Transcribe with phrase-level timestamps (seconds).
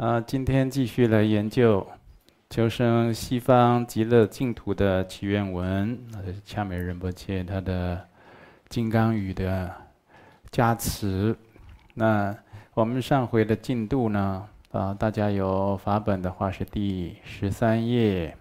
[0.00, 1.86] 啊，今天继续来研究
[2.48, 8.08] 求生西方极乐净土的祈愿文，那是恰美仁波切他的
[8.70, 9.70] 金刚语的
[10.50, 11.36] 加持。
[11.92, 12.34] 那
[12.72, 14.48] 我们上回的进度呢？
[14.72, 18.34] 啊，大家有法本的话是第十三页，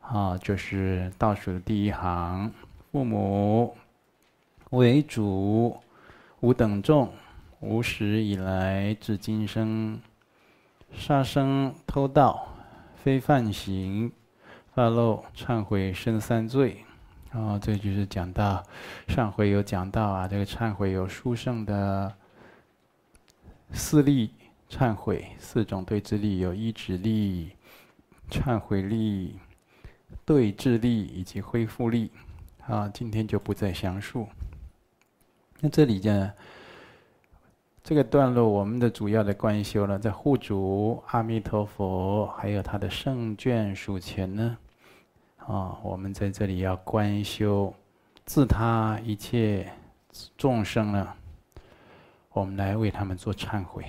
[0.00, 2.50] 啊，就是倒数的第一行，
[2.90, 3.76] 父母
[4.70, 5.76] 为主，
[6.40, 7.12] 吾等众，
[7.60, 10.00] 无始以来至今生，
[10.94, 12.46] 杀生、偷盗、
[12.96, 14.12] 非犯行、
[14.74, 16.84] 发漏、忏悔生三罪。
[17.30, 18.62] 啊，这就是讲到
[19.08, 22.12] 上回有讲到啊，这个忏悔有殊胜的
[23.72, 24.30] 四力。
[24.70, 27.50] 忏悔四种对治力，有依止力、
[28.30, 29.38] 忏悔力、
[30.24, 32.10] 对治力以及恢复力。
[32.66, 34.26] 啊，今天就不再详述。
[35.60, 36.32] 那这里呢，
[37.84, 44.56] 这个段落我们的主要的观修呢，在护主阿弥陀佛还有他的圣眷属前呢，
[45.38, 47.74] 啊，我们在这里要观修
[48.24, 49.68] 自他一切
[50.36, 51.12] 众生呢，
[52.30, 53.84] 我们来为他们做忏悔。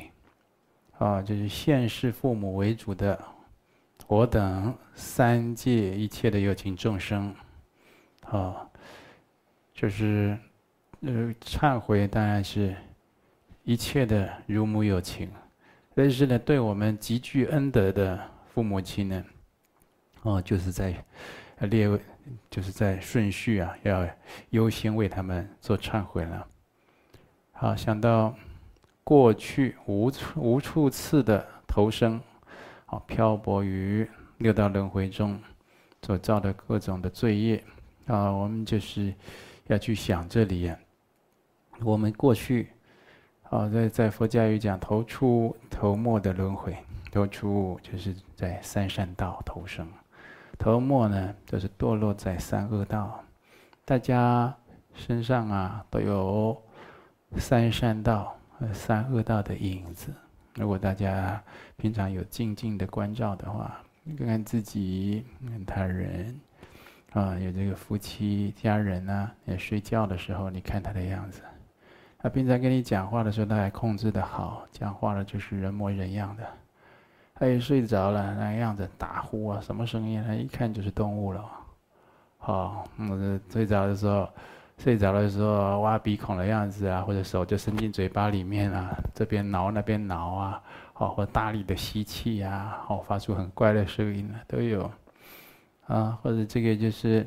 [0.98, 3.20] 啊，就是现世父母为主的，
[4.08, 7.34] 我等三界一切的有情众生，
[8.26, 8.68] 啊，
[9.74, 10.38] 就是
[11.02, 12.76] 呃忏悔，当然是
[13.64, 15.30] 一切的如母有情，
[15.96, 18.20] 但是呢，对我们极具恩德的
[18.54, 19.26] 父母亲呢，
[20.22, 20.94] 哦，就是在
[21.60, 22.00] 列位，
[22.50, 24.08] 就是在顺序啊，要
[24.50, 26.48] 优先为他们做忏悔了。
[27.52, 28.36] 好，想到。
[29.06, 32.22] 过去无处无数次的投生，
[32.86, 35.38] 啊，漂泊于六道轮回中，
[36.04, 37.62] 所造的各种的罪业，
[38.06, 39.14] 啊，我们就是
[39.68, 40.80] 要去想这里啊，
[41.82, 42.70] 我们过去，
[43.54, 46.76] 啊，在在佛教有讲头出头没的轮回，
[47.12, 49.88] 头出就是在三善道投生，
[50.58, 53.24] 头没呢就是堕落在三恶道，
[53.86, 54.52] 大家
[54.96, 56.60] 身上啊都有
[57.38, 58.74] 三善道和。
[58.74, 60.12] 三恶道的影子，
[60.56, 61.40] 如果大家
[61.78, 63.80] 平常有静静的关照的话，
[64.18, 66.40] 看看自己、看他人，
[67.12, 71.44] 啊，有这个夫妻、家人啊，也睡觉的时候，你看他的样子。
[72.24, 76.44] 他平常跟你讲话的时候，他还控制得好，讲话了就是人模人样的。
[77.36, 81.46] 他一睡着了，那个样子打呼啊，什么声音，他一看就是动物了。
[82.38, 84.28] 好，嗯，睡着的时候。
[84.80, 90.64] 睡着的时候挖鼻孔的样子啊，或者手就伸进嘴巴里面啊，这边挠那边挠啊，
[90.94, 94.92] 好，或大力的吸气呀，好，发出很怪的声音啊，都有，
[95.86, 97.26] 啊，或者这个就是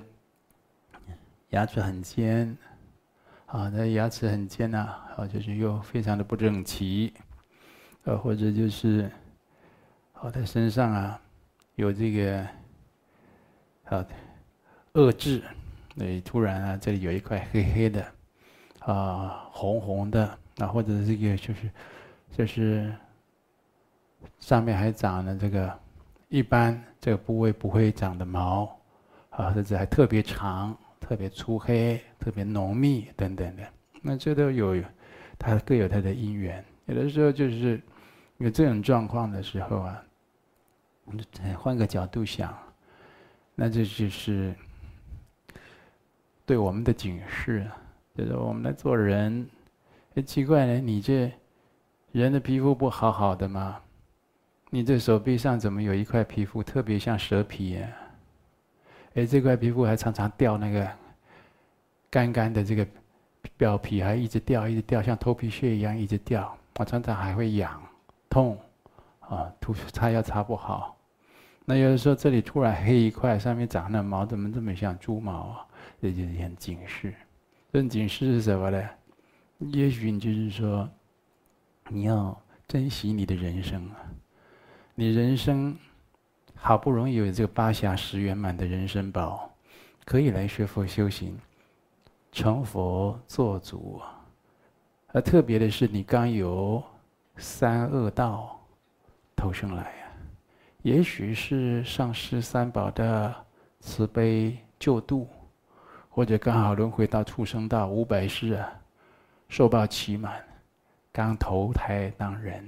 [1.51, 2.55] 牙齿很尖，
[3.47, 4.79] 啊，那牙齿很尖呐，
[5.17, 7.13] 啊，就是又非常的不整齐，
[8.05, 9.11] 呃，或者就是，
[10.15, 11.21] 哦，他身上啊
[11.77, 12.47] 有这个，
[13.85, 14.05] 啊，
[14.95, 15.43] 恶痣。
[15.97, 18.05] 对，突然啊，这里有一块黑黑的，
[18.81, 21.71] 啊，红红的，啊，或者这个就是，
[22.33, 22.93] 就是
[24.41, 25.79] 上面还长了这个，
[26.29, 28.79] 一般这个部位不会长的毛，
[29.31, 33.63] 啊，甚至还特别长、特别粗黑、特别浓密等等的，
[34.03, 34.83] 那这都有，
[35.39, 36.65] 它各有它的因缘。
[36.87, 37.81] 有的时候就是
[38.39, 40.03] 有这种状况的时候啊，
[41.59, 42.57] 换个角度想，
[43.55, 44.55] 那这就是。
[46.49, 47.69] 对我们的警示，
[48.15, 49.51] 就是我们来做人，
[50.15, 51.33] 哎，奇怪呢，你这
[52.13, 53.81] 人的皮肤不好好的吗？
[54.71, 57.89] 你这手臂上怎么有一块皮肤特别像蛇皮呀？
[59.17, 60.87] 哎，这块皮肤还常常掉那个
[62.11, 62.87] 干干的这个
[63.57, 66.55] 表皮，还一直掉，一直掉，像头皮屑一样一直掉。
[66.79, 67.83] 我常常还会痒、
[68.29, 68.59] 痛，
[69.21, 70.95] 啊，涂擦药擦不好。
[71.65, 75.67] 那有的时候这里突然黑一块，上面长那毛，怎么这么像猪毛啊？
[76.03, 77.15] 这就是很警示，
[77.73, 78.87] 这警示是什么呢？
[79.59, 80.87] 也许你就是说，
[81.89, 82.39] 你要
[82.69, 83.97] 珍惜你的人生啊！
[84.95, 85.75] 你人生
[86.57, 89.51] 好不容易有这个八暇十圆满的人生宝，
[90.05, 91.39] 可以来学佛修行，
[92.33, 94.03] 成佛做主。
[95.09, 96.83] 而特别的是，你刚由
[97.37, 98.59] 三恶道
[99.37, 100.05] 投生来啊，
[100.83, 103.35] 也许是上师三宝的
[103.81, 105.29] 慈悲救度。
[106.09, 108.73] 或者刚好轮回到畜生道五百世啊，
[109.51, 110.43] 寿报期满，
[111.13, 112.67] 刚投胎当人，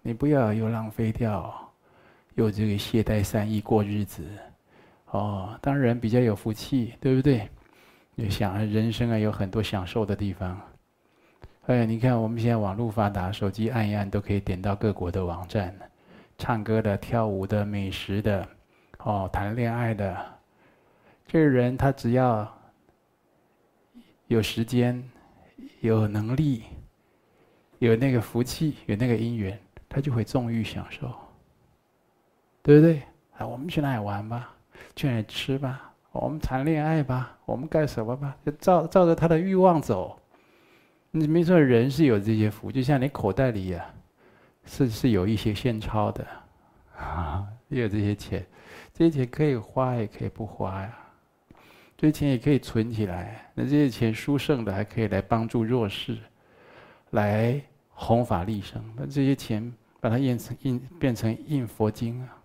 [0.00, 1.65] 你不要又浪费掉，
[2.36, 4.24] 又这个懈怠三意过日子，
[5.10, 7.48] 哦，当然比较有福气，对不对？
[8.14, 10.58] 你想人生啊，有很多享受的地方，
[11.66, 15.74] 哎，你看我们现在网络发达，手机按一按都可以点到各国的网站，
[16.38, 18.46] 唱歌的、跳舞的、美食的，
[18.98, 20.16] 哦，谈恋爱的，
[21.26, 22.50] 这个人他只要
[24.28, 25.02] 有时间、
[25.80, 26.64] 有能力、
[27.78, 29.58] 有那个福气、有那个因缘，
[29.88, 31.10] 他就会纵欲享受，
[32.66, 33.00] 对不对？
[33.38, 34.52] 啊，我们去哪里玩吧？
[34.96, 35.92] 去哪里吃吧？
[36.10, 37.38] 我们谈恋爱吧？
[37.44, 38.36] 我们干什么吧？
[38.44, 40.18] 就照照着他的欲望走。
[41.12, 43.94] 你没说人是有这些福，就像你口袋里呀、啊，
[44.64, 46.26] 是是有一些现钞的，
[46.98, 48.44] 啊，也有这些钱，
[48.92, 50.98] 这些钱可以花也可以不花呀，
[51.96, 53.48] 这些钱也可以存起来。
[53.54, 56.18] 那这些钱殊胜的还可以来帮助弱势，
[57.10, 58.82] 来弘法利生。
[58.96, 62.35] 那这些钱把它印成印变成印佛经啊。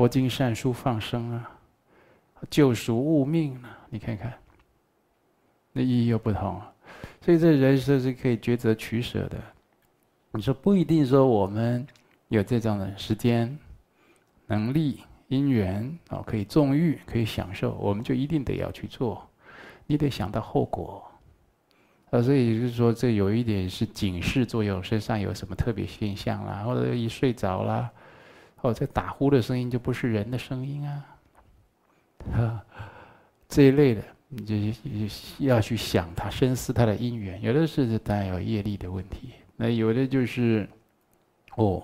[0.00, 1.50] 佛经善书放生啊，
[2.48, 4.32] 救赎物命啊，你看看，
[5.74, 6.58] 那意义又不同。
[7.20, 9.36] 所以这人生是可以抉择取舍的。
[10.32, 11.86] 你说不一定说我们
[12.28, 13.58] 有这种的时间、
[14.46, 19.28] 能力、因缘啊，可以纵欲，可以享受，我们就一定得要去做。
[19.86, 21.04] 你得想到后果。
[22.08, 27.90] 啊，所以就是说，这有一点是警示作用，身上有什么特别现象啦，或者一睡着啦。
[28.62, 31.06] 哦，这打呼的声音就不是人的声音啊，
[32.34, 32.64] 啊，
[33.48, 37.40] 这一类的，你就要去想他，深思他的因缘。
[37.40, 40.68] 有的是带有业力的问题，那有的就是，
[41.56, 41.82] 哦，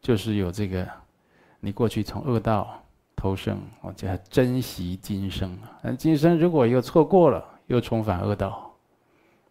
[0.00, 0.88] 就是有这个，
[1.60, 2.82] 你过去从恶道
[3.14, 5.78] 投生，我叫珍惜今生啊。
[5.82, 8.74] 那今生如果又错过了，又重返恶道，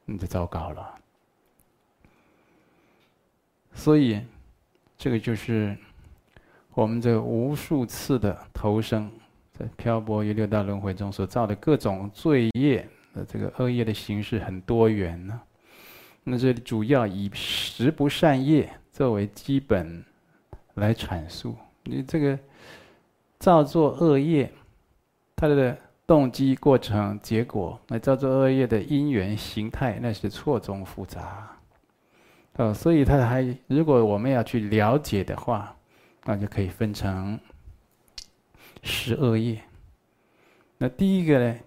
[0.06, 0.96] 你就糟糕了。
[3.76, 4.20] 所以，
[4.98, 5.78] 这个就是。
[6.74, 9.12] 我们这无数次的投生，
[9.52, 15.42] 在漂泊于六道轮回中所造的各种罪业的这个恶业的形式很多元呢。
[16.24, 20.02] 那这里主要以十不善业作为基本
[20.76, 21.56] 来阐述。
[21.84, 22.40] 你这个
[23.38, 24.50] 造作恶业，
[25.36, 25.78] 它的
[26.08, 31.52] 动机、过程、结果，那造作恶业的因缘形态，那是错综复杂。
[32.56, 35.76] 哦，所以它还，如果我们要去了解的话。
[36.24, 37.40] 那就可以分成
[38.84, 39.62] 十二业。
[40.78, 41.60] 那第一个呢，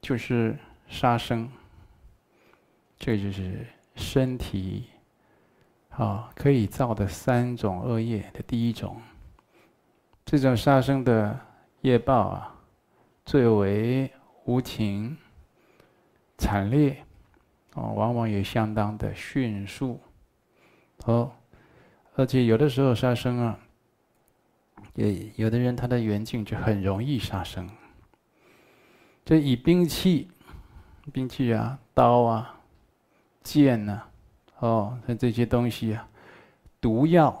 [0.00, 0.56] 就是
[0.88, 1.50] 杀生。
[2.96, 3.66] 这就是
[3.96, 4.84] 身体
[5.90, 9.02] 啊可以造的三种恶业的第一种。
[10.24, 11.38] 这种杀生的
[11.82, 12.54] 业报啊，
[13.26, 14.10] 最为
[14.44, 15.18] 无情、
[16.38, 17.04] 惨烈，
[17.74, 20.00] 哦，往往也相当的迅速。
[21.04, 21.30] 哦，
[22.14, 23.58] 而且有的时候杀生啊。
[24.94, 27.68] 有有的人他的缘境就很容易杀生，
[29.24, 30.28] 就以兵器、
[31.12, 32.60] 兵器啊、刀啊、
[33.42, 34.02] 剑呐，
[34.60, 36.08] 哦，像这些东西啊，
[36.80, 37.36] 毒药，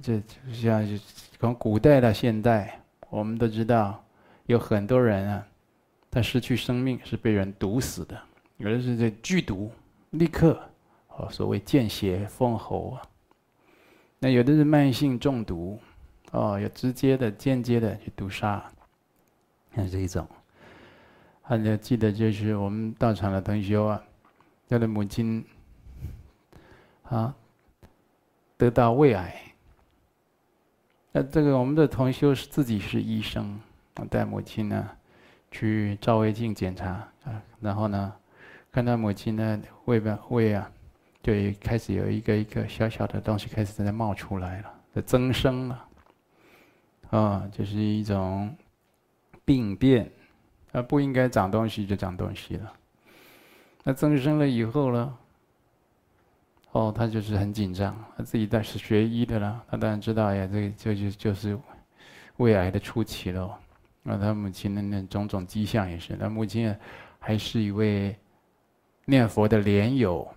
[0.00, 1.00] 这就像
[1.40, 2.80] 从古代到现代，
[3.10, 4.04] 我们都知道
[4.46, 5.46] 有很多人啊，
[6.10, 8.16] 他失去生命是被人毒死的，
[8.58, 9.72] 有的是这剧毒，
[10.10, 10.62] 立刻
[11.08, 13.02] 哦，所谓见血封喉啊。
[14.24, 15.78] 那有的是慢性中毒，
[16.30, 18.64] 哦，有直接的、间接的去毒杀，
[19.76, 20.26] 像这一种。
[21.42, 24.02] 还要记得，就是我们道场的同修啊，
[24.66, 25.44] 他的母亲
[27.02, 27.34] 啊
[28.56, 29.42] 得到胃癌。
[31.12, 33.60] 那这个我们的同修是自己是医生，
[34.08, 34.88] 带母亲呢
[35.50, 36.92] 去照胃镜检查
[37.24, 38.10] 啊，然后呢
[38.72, 40.70] 看到母亲呢胃吧胃啊。
[41.24, 45.88] 就开始有一个一个小小的东西开始在那冒出来了，在增生了，
[47.08, 48.54] 啊，就是一种
[49.42, 50.12] 病变，
[50.72, 52.70] 啊，不应该长东西就长东西了。
[53.84, 55.18] 那增生了以后呢，
[56.72, 61.58] 哦，他就是很紧张，他自己在是学医的了，他当然知道呀，这个就就就是
[62.36, 63.58] 胃癌的初期了。
[64.02, 66.76] 那他母亲的那种种迹象也是，他母亲
[67.18, 68.14] 还是一位
[69.06, 70.28] 念佛的莲友。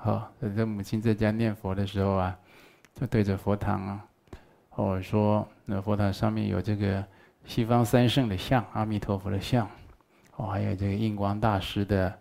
[0.00, 2.38] 好，在母亲在家念佛的时候啊，
[2.94, 4.04] 就对着佛堂啊，
[4.76, 7.04] 我说那佛堂上面有这个
[7.44, 9.68] 西方三圣的像，阿弥陀佛的像，
[10.36, 12.16] 哦，还有这个印光大师的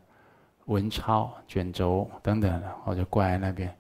[0.66, 3.72] 文钞卷轴等等的，我就挂在那边。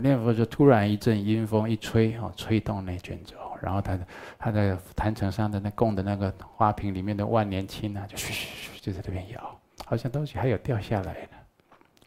[0.00, 3.98] 念佛就突然一阵阴风一吹，哦，吹动那卷轴，然后他
[4.38, 11.28] 他在坛城上的那供的那个花瓶里面的万年青啊，就嘘嘘嘘就在这边摇，好像东西还有掉下来的。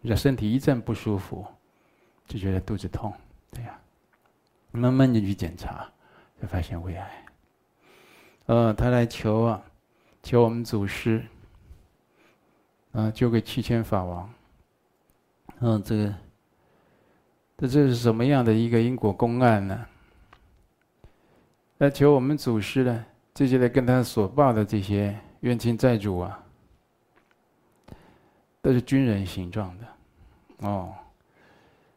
[0.03, 1.46] 这身体一阵不舒服，
[2.25, 3.13] 就觉得肚子痛，
[3.51, 3.79] 对呀，
[4.72, 5.86] 慢慢就去检查，
[6.41, 7.25] 就发现胃癌。
[8.46, 9.62] 呃，他来求啊，
[10.24, 11.24] 求我们祖师，
[12.94, 14.34] 啊、啊，交给七千法王。
[15.60, 16.15] 嗯，这个，
[17.58, 19.86] 这这是什么样的一个因果公案呢？
[21.77, 26.44] 那求我们祖师呢，这些来跟他所报的这些冤亲债主啊，
[28.61, 29.85] 都是军人形状的，
[30.67, 30.93] 哦，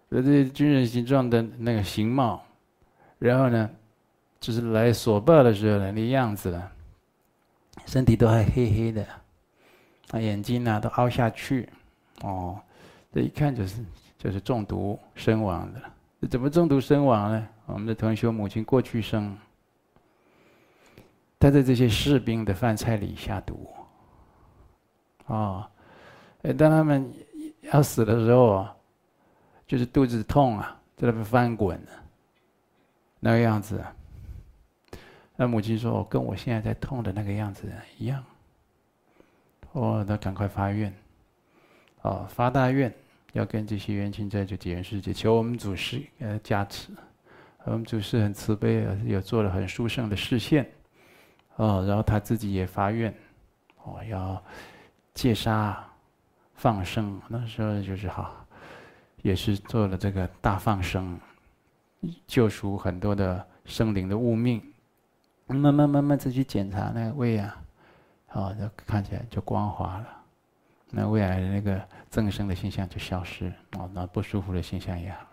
[0.09, 2.45] 那这些军人形状的那个形貌，
[3.19, 3.71] 然后呢，
[4.39, 6.73] 就是来索报的时候的那样子了，
[7.87, 9.07] 身体都还黑黑的，
[10.11, 11.69] 啊，眼睛呢都凹下去，
[12.23, 12.61] 哦，
[13.13, 13.85] 这一看就是
[14.17, 15.81] 就是中毒身亡的。
[16.29, 17.49] 怎么中毒身亡呢？
[17.67, 19.37] 我们的同学母亲过去生。
[21.41, 23.69] 他在这些士兵的饭菜里下毒，
[25.27, 25.69] 哦，
[26.43, 27.13] 当他们
[27.73, 28.67] 要死的时候，
[29.67, 31.81] 就是肚子痛啊，在那边翻滚，
[33.21, 33.83] 那个样子。
[35.37, 38.23] 那母亲说：“跟我现在在痛的那个样子一样。”
[39.73, 40.93] 哦，那赶快发愿，
[42.03, 42.93] 哦，发大愿，
[43.33, 46.91] 要跟这些冤亲债主结缘世界，求我们祖师呃加持。
[47.65, 50.69] 我们祖师很慈悲啊，也做了很殊胜的示现。
[51.57, 53.13] 哦，然后他自己也发愿，
[53.85, 54.43] 哦，要
[55.15, 55.83] 戒杀
[56.63, 57.21] 放生。
[57.27, 58.47] 那时候就是好，
[59.23, 61.19] 也是做了这个大放生，
[62.25, 64.63] 救赎很多的生灵的物命。
[65.49, 67.61] 慢慢慢慢再去检查那个胃啊，
[68.31, 70.07] 哦，就看起来就光滑了，
[70.91, 75.27] 那胃癌的那个增生的现象就消失，哦，那不舒服的现象也好。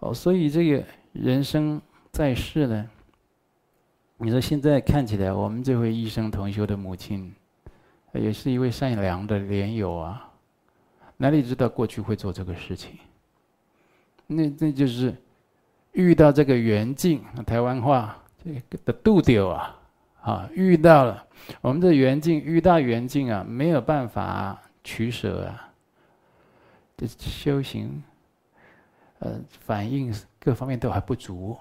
[0.00, 1.80] 哦，所以这个人生
[2.12, 2.86] 在世呢。
[4.18, 7.32] 你说现在看起来，我们这位一生同修的母亲，
[8.12, 10.30] 也是一位善良的莲友啊，
[11.16, 12.98] 哪里知道过去会做这个事情？
[14.26, 15.14] 那那就是
[15.92, 19.78] 遇到这个缘境，台湾话这个的度丢啊，
[20.20, 21.26] 啊，遇到了
[21.60, 25.72] 我们的缘境，遇到缘境啊，没有办法取舍啊，
[26.96, 28.02] 这修行，
[29.20, 31.56] 呃，反应各方面都还不足。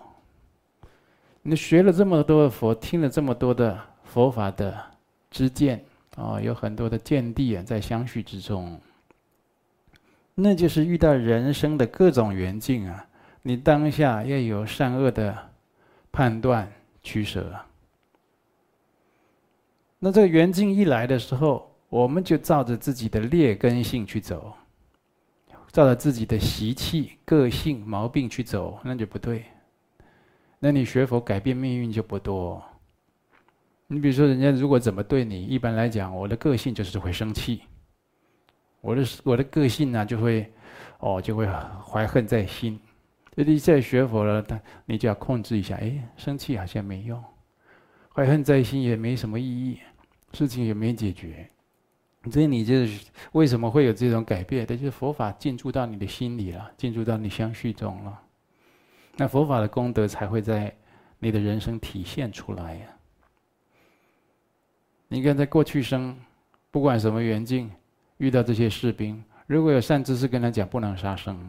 [1.41, 4.77] 你学了这么多的佛，听了这么多的佛法的
[5.31, 5.81] 知见，
[6.17, 8.81] 啊，有很多的见地啊，在相续之中，
[10.33, 13.05] 那就是遇到人生的各种缘境啊，
[13.43, 15.37] 你当下要有善恶的
[16.11, 16.67] 判断
[17.03, 17.55] 取舍。
[19.99, 24.53] 那这个缘境一来的时候，我们就照着自己的劣根性去走，
[25.71, 29.45] 照着自己的习气、个性、毛病去走，那就不对。
[30.57, 32.63] 那你学佛改变命运就不多。
[33.87, 37.61] 你比如说，人家如果怎么对你，一般来讲，我的个性就是会生气。
[38.81, 40.51] 我的我的个性呢，就会，
[40.99, 41.47] 哦，就会
[41.83, 42.79] 怀恨在心。
[43.33, 45.75] 那你再学佛了，他你就要控制一下。
[45.77, 47.23] 哎，生气好像没用，
[48.13, 49.79] 怀恨在心也没什么意义，
[50.33, 51.49] 事情也没解决。
[52.29, 54.65] 所以你就是为什么会有这种改变？
[54.67, 58.21] 那就是佛法进驻到你的心里了，进驻到你相续中了。
[59.15, 60.75] 那佛法的功德才会在
[61.19, 62.87] 你的人生体现出来呀。
[65.09, 66.15] 你看，在过去生，
[66.69, 67.71] 不管什么缘境，
[68.17, 71.47] 遇到这些士兵，如果有善知识跟他讲不能杀生，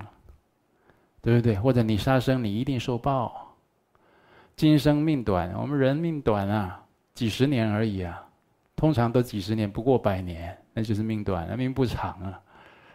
[1.21, 1.57] 对不对？
[1.57, 3.57] 或者你杀生，你一定受报。
[4.55, 6.85] 今生命短，我们人命短啊，
[7.15, 8.25] 几十年而已啊，
[8.77, 12.41] 通常都几十年，不过百年，那就是命短，那命不长啊。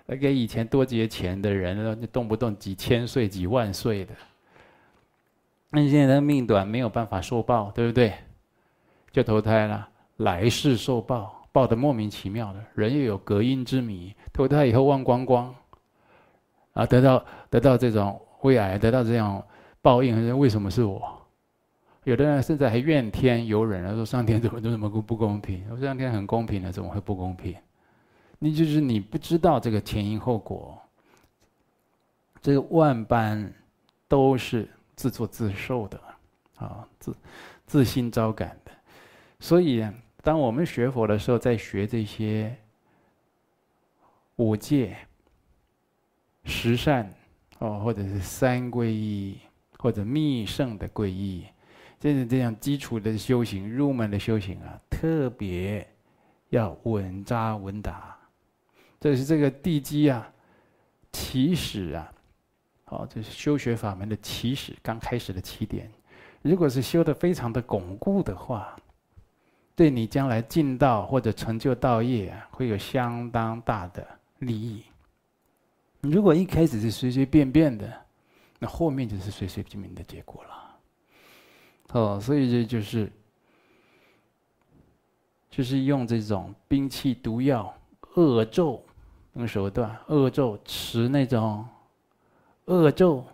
[0.06, 4.14] 那给以前多劫钱的人，动不动几千岁、几万岁的。
[5.70, 8.14] 那你现在他命短，没有办法受报，对不对？
[9.12, 9.88] 就投胎了，
[10.24, 12.60] 来世受报，报得莫名其妙的。
[12.74, 15.54] 人又有隔阴之谜，投胎以后忘光光，
[16.74, 19.44] 啊，得到得到这种胃癌，得到这样
[19.82, 21.02] 报应，为什么是我？
[22.04, 25.64] 有的人甚至还怨天尤人，说上天怎么这么不公平？
[25.70, 27.56] 我说上天很公平的，怎么会不公平？
[28.40, 30.78] 你就是你不知道这个前因后果，
[32.42, 33.54] 这个万般
[34.08, 34.68] 都是。
[34.96, 36.00] 自作自受的，
[36.56, 37.16] 啊，自
[37.66, 38.72] 自心招感的，
[39.40, 39.84] 所以
[40.24, 42.56] 当我们学佛的时候，在学这些
[44.38, 44.96] 五戒、
[46.46, 47.14] 十善，
[47.60, 49.38] 哦，或者是三皈依，
[49.78, 51.46] 或者密圣的皈依，
[52.00, 55.86] 就是这样基础的修行、入门的修行啊，特别
[56.52, 58.18] 要稳扎稳打，
[59.02, 60.32] 这是这个地基啊，
[61.12, 62.14] 起始啊。
[62.86, 65.92] 哦，这是修学法门的起始，刚开始的起点。
[66.42, 68.74] 如果是修的非常的巩固的话，
[69.76, 74.08] 对你将来进道或者成就道业，会有相当大的
[74.40, 74.84] 利益。
[76.02, 77.92] 如果一开始是随随便便的，
[78.60, 80.50] 那后面就是随随便便的结果了。
[81.94, 83.12] 哦，所以这就是，
[85.50, 87.74] 就是用这种兵器、毒药、
[88.16, 88.84] 恶咒，
[89.34, 91.66] 用手段恶咒持那种
[92.66, 93.26] 恶咒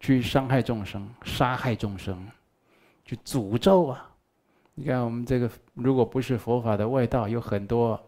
[0.00, 2.26] 去伤害众生、杀害众生，
[3.04, 4.10] 去诅咒啊！
[4.78, 7.98] 你看我们这个，如果不是佛法的外道，有很多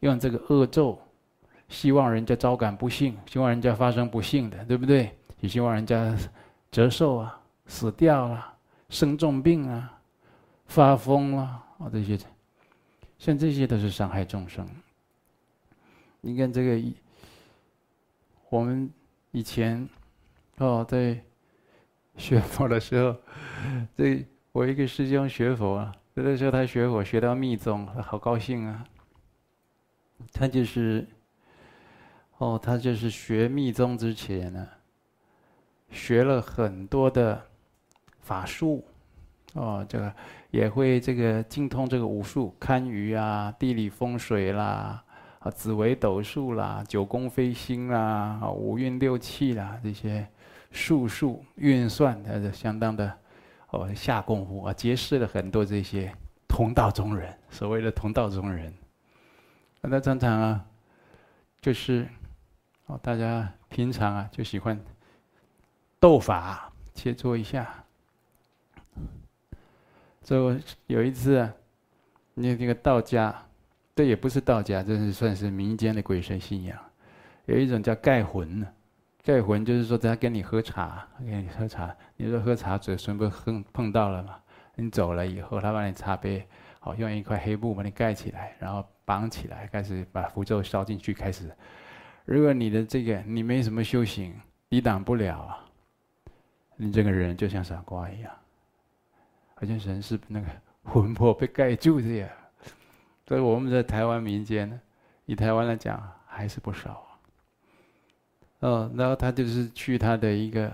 [0.00, 0.98] 用这个恶咒，
[1.68, 5.10] 希望人家招感不幸，希望人家发生不幸的，对不对？
[5.40, 6.14] 也希望人家
[6.70, 8.54] 折寿啊、死掉了、
[8.90, 9.98] 生重病啊、
[10.66, 12.18] 发疯啊，啊这些，
[13.18, 14.68] 像这些都是伤害众生。
[16.20, 16.92] 你看这个，
[18.50, 18.92] 我们
[19.30, 19.88] 以前
[20.58, 21.18] 哦在
[22.18, 23.16] 学佛的时候，
[23.96, 28.84] 这我一个师兄学佛啊，有的时候他学佛学到密宗，好高兴啊。
[30.32, 31.06] 他就是，
[32.38, 34.66] 哦，他就是学密宗之前呢。
[35.90, 37.40] 学了很多的
[38.18, 38.84] 法术，
[39.54, 40.12] 哦，这个
[40.50, 45.00] 也会这个精通这个武术、堪舆啊、地理风水啦、
[45.38, 50.26] 啊紫微斗数啦、九宫飞星啦、啊五运六气啦这些
[50.72, 53.16] 术数运算，他是相当的
[53.70, 56.12] 哦下功夫啊，结识了很多这些
[56.48, 58.72] 同道中人，所谓的同道中人。
[59.80, 60.66] 那常常啊，
[61.60, 62.08] 就是
[62.86, 64.78] 哦，大家平常啊就喜欢。
[66.00, 67.84] 斗法切磋一下。
[70.22, 70.56] 就
[70.86, 71.52] 有一次啊，
[72.34, 73.34] 那那个道家，
[73.96, 76.78] 这也不是道家，这是算是民间的鬼神信仰。
[77.46, 78.66] 有一种叫盖魂呢，
[79.28, 84.36] 盖魂就是说他跟你喝茶，跟你喝茶，你说喝茶嘴唇不碰碰到了嘛？
[84.74, 86.48] 你走了以后，他把你茶杯
[86.80, 91.54] 好用一块黑布把你盖起来，然后绑起来，开始把符咒烧进去，开始。
[92.24, 94.34] 如果你的这个你没什么修行，
[94.70, 95.62] 抵挡不了啊。
[96.76, 98.32] 你这个人就像傻瓜一样，
[99.56, 100.46] 好像人是那个
[100.84, 102.30] 魂魄被盖住这样。
[103.26, 104.80] 所以我们在台湾民间，
[105.26, 107.04] 以台湾来讲还是不少。
[108.60, 110.70] 哦，然后他就是去他的一个，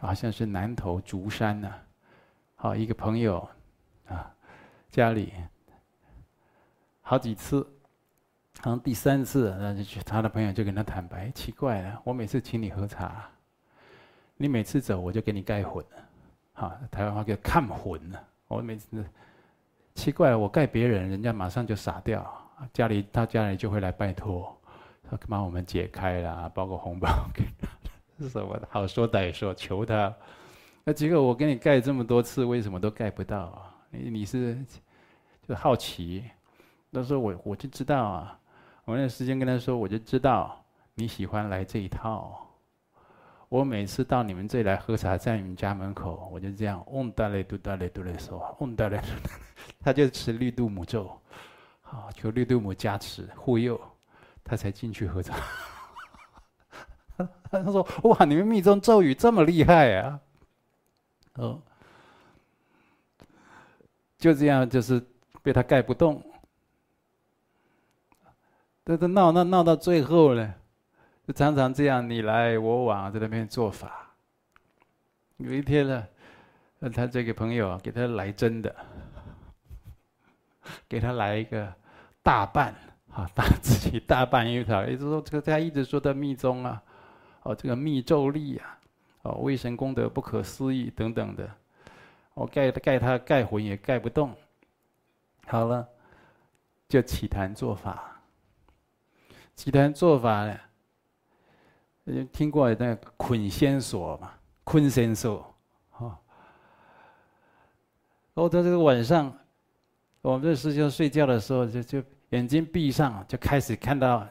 [0.00, 1.72] 好像是南投竹山呐，
[2.54, 3.46] 好一个朋友
[4.08, 4.34] 啊
[4.90, 5.32] 家里，
[7.02, 7.60] 好几次，
[8.60, 13.28] 好像第三次，那就去他的朋友就跟他坦白，奇怪了，我每次请你喝茶。
[14.36, 15.84] 你每次走，我就给你盖魂，
[16.54, 18.18] 好，台湾话叫看魂呢。
[18.48, 19.04] 我每次
[19.94, 22.26] 奇怪了，我盖别人，人家马上就傻掉，
[22.72, 24.53] 家里他家里就会来拜托，
[25.10, 27.68] 他帮我们解开了，包个红包给他，
[28.18, 28.68] 是什么的？
[28.70, 30.14] 好说歹说，求他。
[30.84, 33.74] 那结果我给你盖这么多次，为什么都盖不到啊？
[33.90, 34.58] 你你是
[35.46, 36.24] 就好奇？
[36.90, 38.38] 那时候我我就知道啊，
[38.84, 40.64] 我那时间跟他说，我就知道
[40.94, 42.40] 你喜欢来这一套。
[43.48, 49.00] 我每次到你们这里来喝茶，在你们家门口，我就这样嗡达咧嘟达咧嘟咧说，嗡达咧，
[49.80, 51.10] 他就持绿度母咒，
[51.80, 53.80] 好求绿度母加持护佑，
[54.44, 55.34] 他才进去喝茶。
[57.50, 60.20] 他说：“哇，你们密宗咒语这么厉害啊！”
[61.34, 61.60] 哦，
[64.18, 65.04] 就这样，就是
[65.42, 66.22] 被他盖不动。
[68.84, 70.54] 这这闹闹闹到最后呢。
[71.26, 74.14] 就常常这样，你来我往，在那边做法。
[75.38, 76.06] 有一天呢，
[76.94, 78.76] 他这个朋友给他来真的，
[80.86, 81.72] 给他来一个
[82.22, 82.74] 大半
[83.14, 86.82] 啊， 大自己大半一条，也就是说，这个他一直说的密宗啊，
[87.44, 88.78] 哦，这个密咒力啊，
[89.22, 91.48] 哦，威神功德不可思议等等的，
[92.34, 94.34] 我盖盖他盖魂也盖不动。
[95.46, 95.86] 好了，
[96.88, 98.20] 就起坛做法，
[99.54, 100.58] 起坛做法呢。
[102.32, 104.32] 听过那个捆仙索嘛？
[104.62, 105.54] 捆仙索，
[105.96, 106.18] 哦。
[108.34, 109.32] 哦，他这个晚上，
[110.20, 112.02] 我们这师兄睡觉的时候，就就
[112.34, 114.26] 眼睛闭上，就开始看到，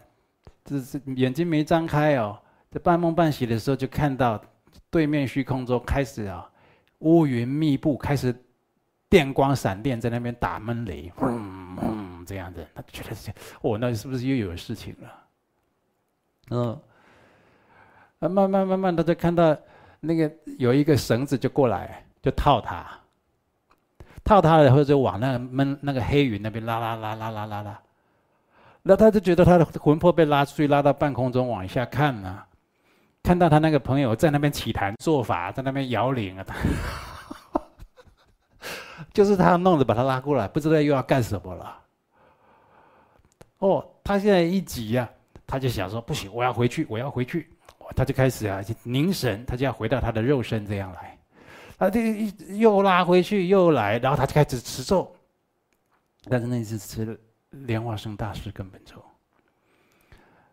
[0.65, 2.37] 这是眼睛没张开哦，
[2.69, 4.41] 在半梦半醒的时候，就看到
[4.89, 6.49] 对面虚空中开始啊，
[6.99, 8.35] 乌云密布，开始
[9.09, 15.23] 电光闪电在那边打闷雷，轰轰这样子，他觉得是，哦，那是不是又有事情了？
[16.51, 16.81] 嗯。
[18.19, 19.53] 慢慢慢慢，他就看到
[19.99, 22.89] 那个有一个绳子就过来，就套他，
[24.23, 27.81] 套他了以后就往那个闷那个黑云那边拉拉拉拉拉拉拉，
[28.83, 32.45] 那他就觉得他的魂魄被拉出去，拉到半空中往下看、啊，
[33.23, 36.45] 看到他那个朋友在那边起坛做法，在那边摇铃啊，
[39.13, 41.79] 就是他弄着把他拉过来，不知道又要干什么了。
[43.59, 45.09] 哦，他现在一急呀、
[45.47, 47.49] 他就想说不行，我要回去，我要回去。
[47.95, 51.17] 他就开始啊，凝神，他就要回到他的肉身这样来，
[51.77, 55.13] 啊，这又拉回去又来，然后他就开始持咒，
[56.29, 57.19] 但是那次持
[57.65, 59.03] 莲花生大师根本咒，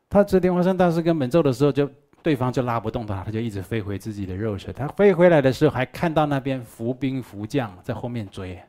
[0.09, 1.91] 他持莲花生大师根本咒的时候，就
[2.23, 4.73] 对方就拉不动他，他就一直飞回自己的肉身。
[4.75, 8.63] 他飞回来的时候，还看到那边伏兵伏将在后面追。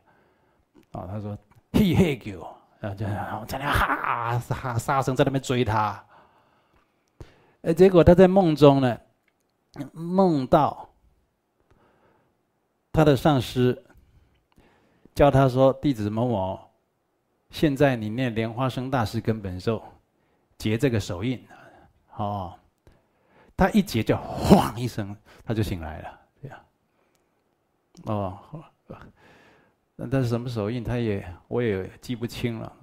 [0.91, 1.38] 啊，他说
[1.74, 6.04] ：“嘿嘿狗，然后就在那哈哈沙僧在那边追他。”
[7.63, 8.98] 哎，结果他在梦中呢，
[9.94, 10.89] 梦到
[12.91, 13.84] 他的上师
[15.13, 16.71] 教他说：“弟子某某，
[17.52, 19.84] 现在你念莲花生大师根本咒，
[20.58, 21.46] 结这个手印，
[22.16, 22.58] 哦，
[23.56, 26.58] 他一结就晃一声，他就醒来了，这样。
[28.06, 28.64] 哦，好
[29.96, 32.74] 那但是什么手印，他也我也记不清了。”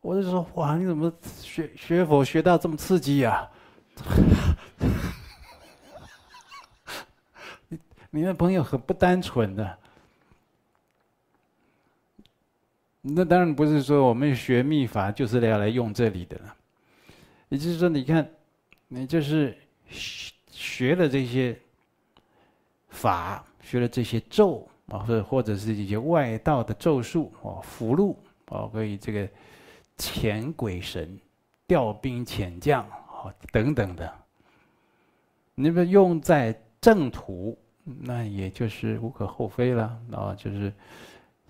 [0.00, 3.48] 我就说哇，你怎么学学佛学到这么刺激呀？
[7.68, 7.78] 你
[8.10, 9.78] 你那朋友很不单纯的。
[13.02, 16.56] 那当然不是说我们学秘法就是要来用这里的了。
[17.50, 18.26] 也就是说，你看，
[18.88, 19.54] 你就是
[19.88, 21.54] 学学了这些
[22.88, 28.16] 法，学了这些咒啊，或者或者是一些外道的咒术哦，符箓
[28.48, 29.28] 哦，可以这个。
[29.98, 31.16] 遣鬼神、
[31.68, 34.12] 调兵遣将啊等等的，
[35.54, 40.34] 你们用在正途，那也就是无可厚非了啊！
[40.34, 40.72] 就是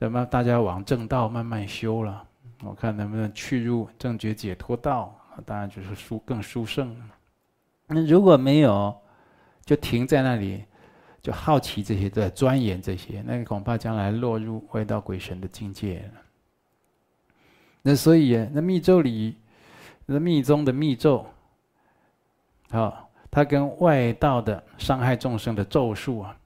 [0.03, 2.27] 那么大家往正道慢慢修了，
[2.65, 7.01] 我看能不能去入正觉解脱道，当然就是殊更殊胜。
[7.87, 8.93] 那如果没有，
[9.65, 10.65] 就停在那里，
[11.21, 16.21] 就好奇这些，在钻研这些，那恐怕将来落入外道鬼神的境界了。
[17.83, 19.37] 那所以，那密咒里，
[20.05, 21.25] 那密宗的密咒，
[22.71, 26.37] 好，它跟外道的伤害众生的咒术啊，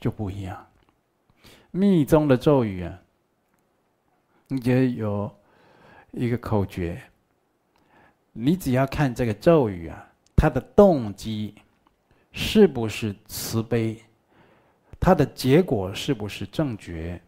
[0.00, 0.66] 就不一样。
[1.76, 3.00] 密宗的咒语啊，
[4.46, 5.28] 你觉得有
[6.12, 7.02] 一个口诀，
[8.32, 10.06] 你只要看这个咒语啊，
[10.36, 11.52] 它的动机
[12.30, 14.00] 是不是慈悲，
[15.00, 17.20] 它的结果是不是正觉。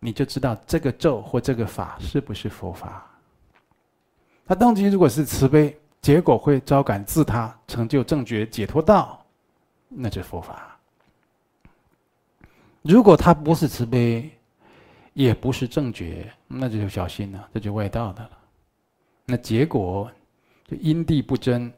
[0.00, 3.08] 你就知道这个咒或这个法是不是佛法。
[4.46, 9.24] 他动机如果是慈悲，结果会招感自他成就正觉解脱道，
[9.88, 10.69] 那就佛法。
[12.82, 14.30] 如果他不是慈悲，
[15.12, 18.30] 也不是正觉，那就小心了，这就外道的了。
[19.26, 20.10] 那结果
[20.66, 21.72] 就因地不真，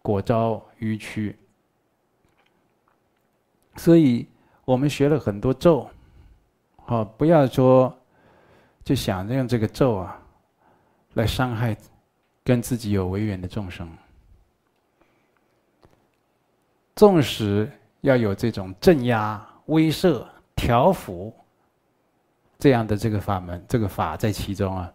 [0.00, 1.36] 果招迂曲。
[3.76, 4.26] 所以
[4.64, 5.88] 我们学了很多咒。
[6.84, 7.94] 好，不要说，
[8.84, 10.20] 就想着用这个咒啊，
[11.14, 11.76] 来伤害
[12.42, 13.88] 跟自己有违缘的众生。
[16.96, 21.34] 纵使要有这种镇压、威慑、调伏
[22.58, 24.92] 这样的这个法门、这个法在其中啊，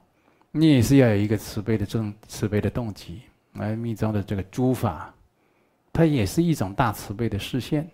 [0.51, 3.21] 你也是要有一个慈悲的正慈悲的动机。
[3.59, 5.13] 而密宗的这个诸法，
[5.91, 7.89] 它也是一种大慈悲的示现。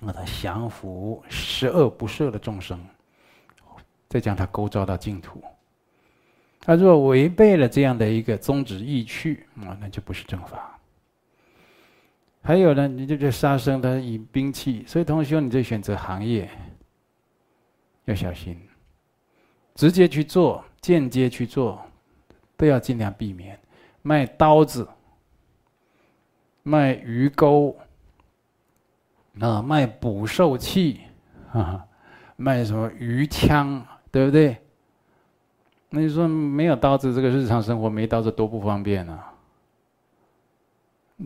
[0.00, 2.78] 让它降伏十恶不赦的众生，
[4.08, 5.42] 再将它勾召到净土。
[6.60, 10.75] 他若违背了这样的一个宗旨意趣，啊，那就不是正法。
[12.46, 16.48] 还有呢，你就这杀生，他以兵器，所以同学，你在选择行业
[18.04, 18.56] 要小心，
[19.74, 21.84] 直接去做，间接去做，
[22.56, 23.58] 都要尽量避免。
[24.02, 24.88] 卖刀子，
[26.62, 27.76] 卖鱼钩。
[29.40, 31.00] 啊，卖捕兽器，
[31.52, 31.84] 啊，
[32.36, 34.56] 卖什么鱼枪，对不对？
[35.90, 39.34] 那你说没有刀子，这个日常生活没刀子多不方便啊！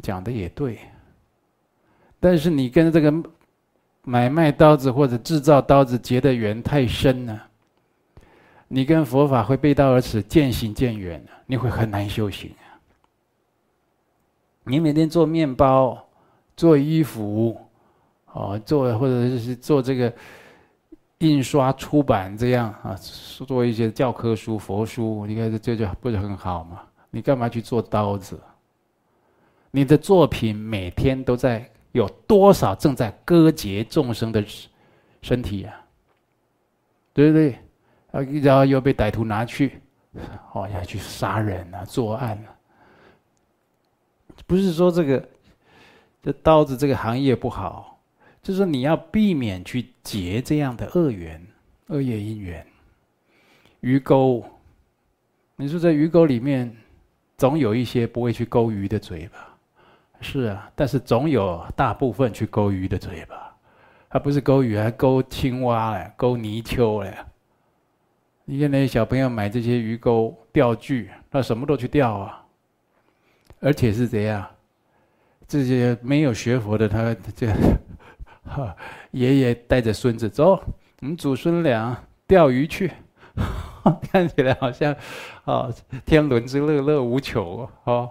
[0.02, 0.80] 讲的也对，
[2.20, 3.12] 但是你跟这个
[4.02, 7.48] 买卖刀子或者制造刀子结的缘太深了，
[8.68, 12.52] 你跟佛法会背道而驰，渐行渐远，你会很难修行！
[14.64, 16.06] 你每天做面包，
[16.54, 17.58] 做衣服。
[18.32, 20.12] 哦，做或者是做这个
[21.18, 26.80] 印刷出版这样啊，做一些教科书、佛书，你看这就不是很好吗？
[27.10, 28.38] 你干嘛去做刀子？
[29.72, 34.44] 你的作品每天都在有多少正在割截众生的
[35.22, 35.80] 身体呀？
[37.12, 37.52] 对不对？
[38.12, 39.80] 啊，然后又被歹徒拿去，
[40.52, 42.54] 哦，要去杀人啊，作案啊。
[44.46, 45.28] 不是说这个
[46.22, 48.00] 这刀子这个行业不好。
[48.42, 51.46] 就是，你要避免去结这样的恶缘、
[51.88, 52.66] 恶业因缘。
[53.80, 54.42] 鱼钩，
[55.56, 56.74] 你说在鱼钩里面，
[57.36, 59.49] 总有一些不会去勾鱼的嘴巴，
[60.20, 63.56] 是啊，但是总有大部分去勾鱼的嘴巴，
[64.08, 67.16] 还不是勾鱼，还勾青蛙嘞，勾泥鳅嘞。
[68.44, 72.44] 你看那些小朋友买这些鱼钩钓具，那什么都去钓啊，
[73.60, 74.46] 而且是怎样？
[75.48, 77.48] 这些没有学佛的，他这
[78.44, 78.76] 哈
[79.12, 80.50] 爷爷带着孙子走，
[81.00, 82.92] 我们祖孙俩钓鱼去，
[84.12, 84.94] 看起来好像
[85.44, 85.68] 啊
[86.04, 88.10] 天伦之乐乐无穷哦。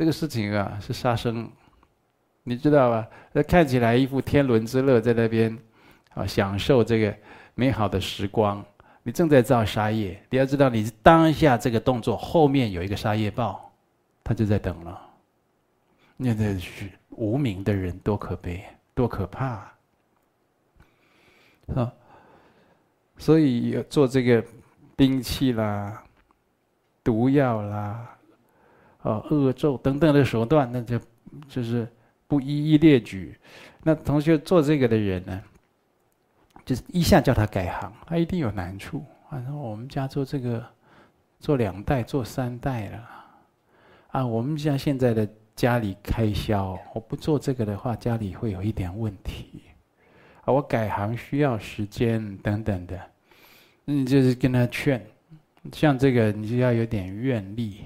[0.00, 1.46] 这个事情啊是杀生，
[2.44, 3.06] 你知道吧？
[3.32, 5.54] 那看起来一副天伦之乐在那边
[6.14, 7.14] 啊享受这个
[7.54, 8.64] 美好的时光，
[9.02, 10.18] 你正在造杀业。
[10.30, 13.70] 你要知道，你当下这个动作后面有一个杀业报，
[14.24, 14.98] 他就在等了。
[16.16, 19.70] 那那是无名的人多可悲，多可怕
[21.76, 21.92] 啊！
[23.18, 24.42] 所以做这个
[24.96, 26.02] 兵器啦、
[27.04, 28.16] 毒药啦、
[29.02, 31.00] 啊恶咒等等的手段，那就
[31.48, 31.88] 就是
[32.26, 33.38] 不一一列举。
[33.82, 35.42] 那同学做这个的人呢，
[36.64, 39.04] 就是一下叫他改行，他一定有难处。
[39.30, 40.64] 反正我们家做这个
[41.38, 43.08] 做两代、做三代了
[44.08, 45.28] 啊，我们家现在的。
[45.56, 49.60] 家里开销，我不做这个的话，家里会有一点问题。
[50.40, 52.98] 啊，我改行需要时间等等的，
[53.84, 55.04] 那你就是跟他劝，
[55.74, 57.84] 像这个你就要有点愿力，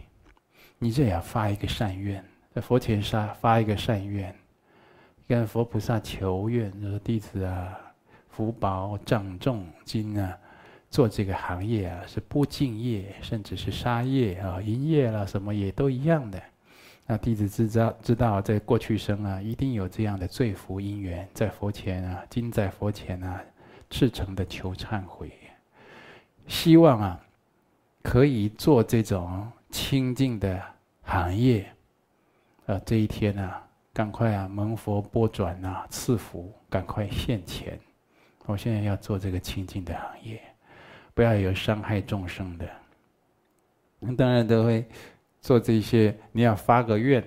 [0.79, 2.23] 你也要发一个善愿，
[2.55, 4.35] 在佛前发发一个善愿，
[5.27, 7.79] 跟佛菩萨求愿，就说弟子啊，
[8.29, 10.37] 福薄障重今啊，
[10.91, 16.43] 做这个行业啊是不敬业，甚至是杀业啊，淫业啦什么也都一样的。
[17.07, 23.43] 那弟子知道，知道在过去生啊，一定有这样的罪福因缘，在佛前啊，今在佛前啊，
[23.91, 25.31] 赤诚的求忏悔，
[26.47, 27.21] 希望啊，
[28.03, 30.63] 可以做这种清净的
[31.03, 31.67] 行业，
[32.67, 33.61] 啊，这一天啊，
[33.93, 37.77] 赶快啊，蒙佛波转啊，赐福，赶快现前。
[38.47, 40.41] 我现在要做这个清净的行业，
[41.13, 42.65] 不要有伤害众生的。
[44.17, 44.87] 当然都会。
[45.41, 47.23] 做这些，你要发个愿，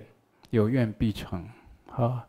[0.49, 1.47] 有愿必成，
[1.91, 2.25] 啊。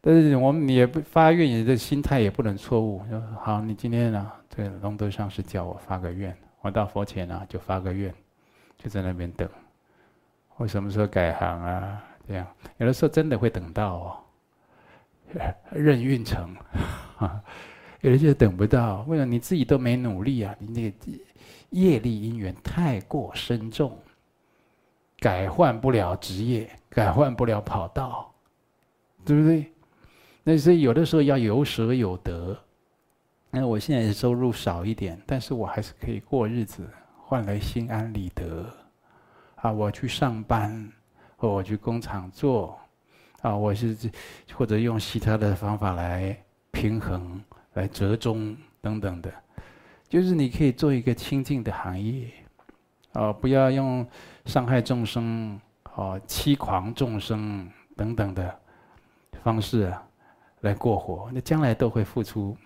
[0.00, 3.02] 但是我们也不发愿，你的心态也不能错误。
[3.40, 8.14] 好，你今天呢，这个龙德上师叫我发个愿，我到佛前呢就发个愿，
[8.78, 9.48] 就在那边等。
[10.56, 12.02] 我什么时候改行啊？
[12.28, 12.46] 这样
[12.78, 14.16] 有的时候真的会等到哦，
[15.72, 16.54] 任运成，
[18.00, 19.02] 有的就等不到。
[19.08, 20.54] 为什么你自己都没努力啊？
[20.58, 20.96] 你那个
[21.70, 23.98] 业力因缘太过深重。
[25.18, 28.32] 改换不了职业，改换不了跑道，
[29.24, 29.72] 对不对？
[30.42, 32.58] 那所以有的时候要有舍有得。
[33.50, 36.88] 那我现在收入少一点，但是我还是可以过日子，
[37.20, 38.68] 换来心安理得。
[39.62, 40.92] 啊，我去上班，
[41.36, 42.78] 或我去工厂做，
[43.40, 43.96] 啊，我是
[44.54, 46.36] 或者用其他的方法来
[46.72, 47.42] 平衡、
[47.74, 49.32] 来折中等等的，
[50.08, 52.28] 就是你可以做一个清净的行业。
[53.12, 54.06] 啊，不要用
[54.46, 55.60] 伤害众生、
[55.94, 58.60] 啊欺狂众生等等的
[59.44, 60.02] 方式啊，
[60.60, 62.56] 来过活，那将来都会付出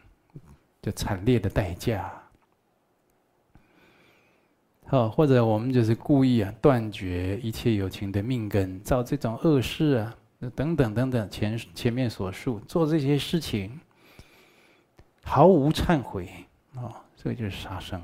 [0.80, 2.12] 就惨烈的代价。
[4.88, 10.14] 好，或者我们就是故意啊断绝一切友情的命根，造这种恶事啊，
[10.55, 13.81] 等等等等，前前面所述做这些事情，
[15.25, 16.29] 毫无忏悔
[16.77, 18.01] 啊，这就是杀生，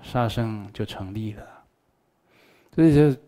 [0.00, 1.44] 杀生就成立了。
[2.72, 3.20] 所以就，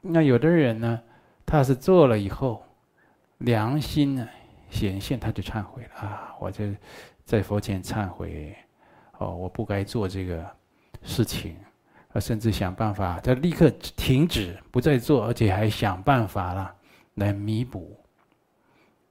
[0.00, 0.98] 那有的人呢，
[1.44, 2.64] 他是做了以后，
[3.38, 4.26] 良心呢
[4.70, 6.34] 显现，他就忏悔了啊！
[6.40, 6.64] 我就
[7.26, 8.56] 在佛前忏悔，
[9.18, 10.44] 哦，我不该做这个
[11.02, 11.54] 事情，
[12.08, 16.74] 他，甚至想办法，他立刻停止，不再做，而且还想办法了
[17.14, 17.98] 来弥补。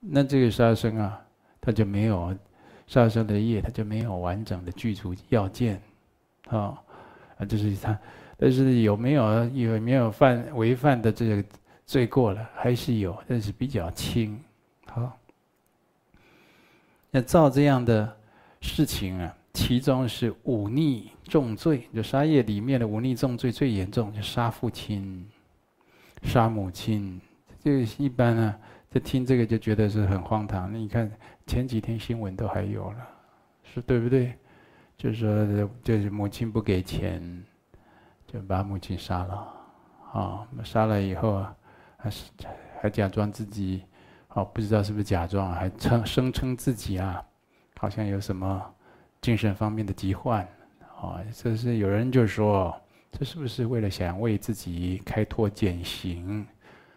[0.00, 1.20] 那这个杀生啊，
[1.60, 2.36] 他就没有
[2.86, 5.80] 杀生的业，他就没有完整的具足要件，
[6.48, 6.80] 啊，
[7.36, 7.98] 啊，就是他。
[8.40, 11.44] 但是有没有有没有犯违犯的这个
[11.84, 12.48] 罪过了？
[12.54, 14.40] 还是有，但是比较轻。
[14.86, 15.18] 好，
[17.10, 18.16] 那造这样的
[18.60, 25.28] 事情啊，其中是忤逆重罪，就杀业里面的忤逆重罪最严重，就杀父亲、
[26.22, 27.20] 杀母亲。
[27.62, 28.56] 这个一般呢，
[28.90, 30.72] 就听这个就觉得是很荒唐。
[30.72, 31.08] 那你看
[31.46, 33.08] 前几天新闻都还有了，
[33.62, 34.32] 是对不对？
[34.96, 37.44] 就是说，就是母亲不给钱。
[38.30, 39.48] 就把母亲杀了，
[40.12, 41.56] 啊，杀了以后啊，
[41.96, 42.30] 还是
[42.78, 43.82] 还假装自己，
[44.34, 47.24] 哦，不知道是不是假装，还称声称自己啊，
[47.78, 48.62] 好像有什么
[49.22, 50.46] 精神方面的疾患，
[51.00, 52.74] 啊，这是有人就说，
[53.12, 56.44] 这是不是为了想为自己开脱减刑，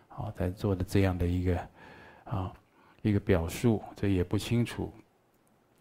[0.08, 1.56] 啊，在做的这样的一个，
[2.24, 2.52] 啊，
[3.04, 4.92] 一个表述，这也不清楚。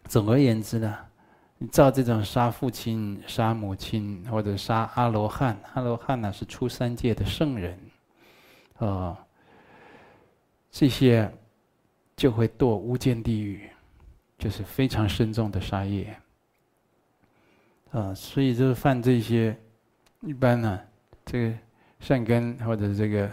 [0.05, 0.95] 总而言之呢，
[1.57, 7.79] 你照这种杀父亲、杀母亲，或者杀阿罗汉，阿罗汉呢是出三界的圣人，
[8.77, 9.17] 啊、
[10.69, 11.31] 这些
[12.15, 13.67] 就会堕无间地狱，
[14.37, 16.15] 就是非常深重的杀业。
[17.91, 19.55] 啊、所以就是犯这些，
[20.21, 20.79] 一般呢，
[21.25, 21.57] 这个
[21.99, 23.31] 善根或者这个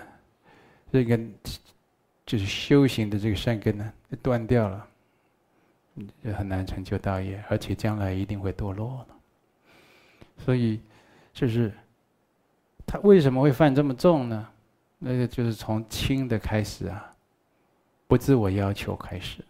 [0.93, 1.19] 这个
[2.27, 4.87] 就是修行的这个善根呢，就断掉了。
[6.23, 9.15] 也很难成就道业，而且将来一定会堕落的。
[10.45, 10.81] 所以，
[11.33, 11.73] 就是
[12.87, 14.49] 他为什么会犯这么重呢？
[14.99, 17.13] 那个就是从轻的开始啊，
[18.07, 19.45] 不自我要求开始，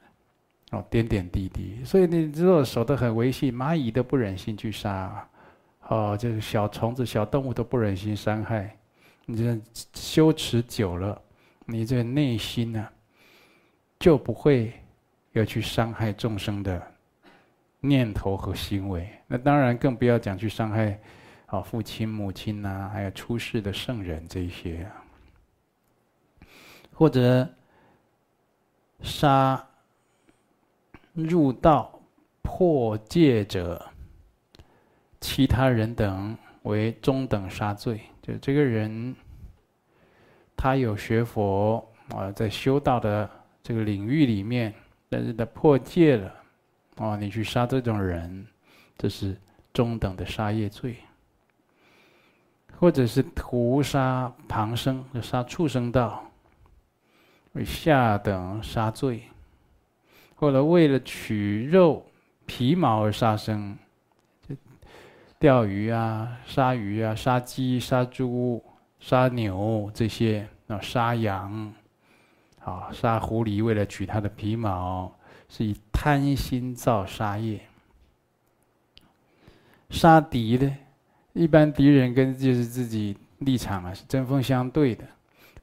[0.71, 1.83] 哦，点点滴滴。
[1.85, 5.29] 所以你如果守得很维系，蚂蚁都不忍心去杀，
[5.89, 8.77] 哦，就是小虫子、小动物都不忍心伤害。
[9.27, 9.61] 你这
[9.95, 11.21] 修持久了，
[11.67, 12.93] 你这内心呢、啊，
[13.99, 14.73] 就不会。
[15.33, 16.83] 要去伤害众生的
[17.81, 20.99] 念头和行为，那当然更不要讲去伤害
[21.47, 24.91] 啊父亲、母亲呐，还有出世的圣人这些，
[26.93, 27.49] 或者
[29.03, 29.65] 杀
[31.25, 32.01] 入道
[32.43, 33.85] 破戒者，
[35.21, 38.01] 其他人等为中等杀罪。
[38.23, 39.15] 就这个人，
[40.57, 43.29] 他有学佛啊，在修道的
[43.63, 44.73] 这个领域里面。
[45.11, 46.35] 但是他破戒了，
[46.97, 48.47] 哦，你去杀这种人，
[48.99, 49.35] 这是
[49.73, 50.93] 中等的杀业罪；
[52.79, 56.31] 或者是屠杀旁生，就杀畜生道，
[57.53, 59.21] 为下等杀罪；
[60.39, 62.07] 或者为了取肉
[62.47, 63.77] 皮毛而杀生，
[64.49, 64.55] 就
[65.39, 68.63] 钓鱼啊、杀鱼啊、杀鸡、杀猪、
[69.01, 71.73] 杀牛这些啊，杀羊。
[72.65, 75.11] 啊，杀狐狸为了取它的皮毛，
[75.49, 77.59] 是以贪心造杀业。
[79.89, 80.77] 杀敌呢，
[81.33, 85.05] 一般敌人跟就是自己立场啊是针锋相对的，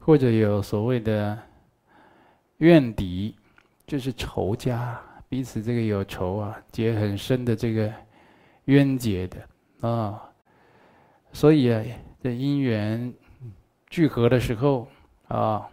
[0.00, 1.38] 或者有所谓的
[2.56, 3.36] 怨敌，
[3.86, 7.92] 就是仇家，彼此这个有仇啊，结很深的这个
[8.64, 10.22] 冤结的啊。
[11.32, 11.84] 所以啊，
[12.22, 13.12] 这因缘
[13.88, 14.88] 聚合的时候
[15.28, 15.68] 啊。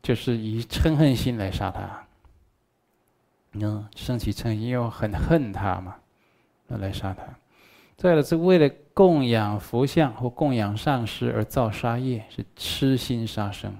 [0.00, 2.06] 就是以嗔恨心来杀他，
[3.52, 5.96] 嗯，生起嗔恨，因为很恨他嘛，
[6.68, 7.24] 那来杀他。
[7.96, 13.76] 再来是为了供养佛像或供养上师而造杀业，是痴心杀生。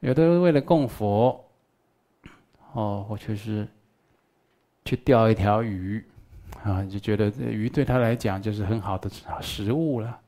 [0.00, 1.45] 有的人为了供佛，
[2.76, 3.66] 哦，或者是
[4.84, 6.04] 去钓一条鱼，
[6.62, 9.10] 啊，就觉得这鱼对他来讲就是很好的
[9.40, 10.18] 食物了。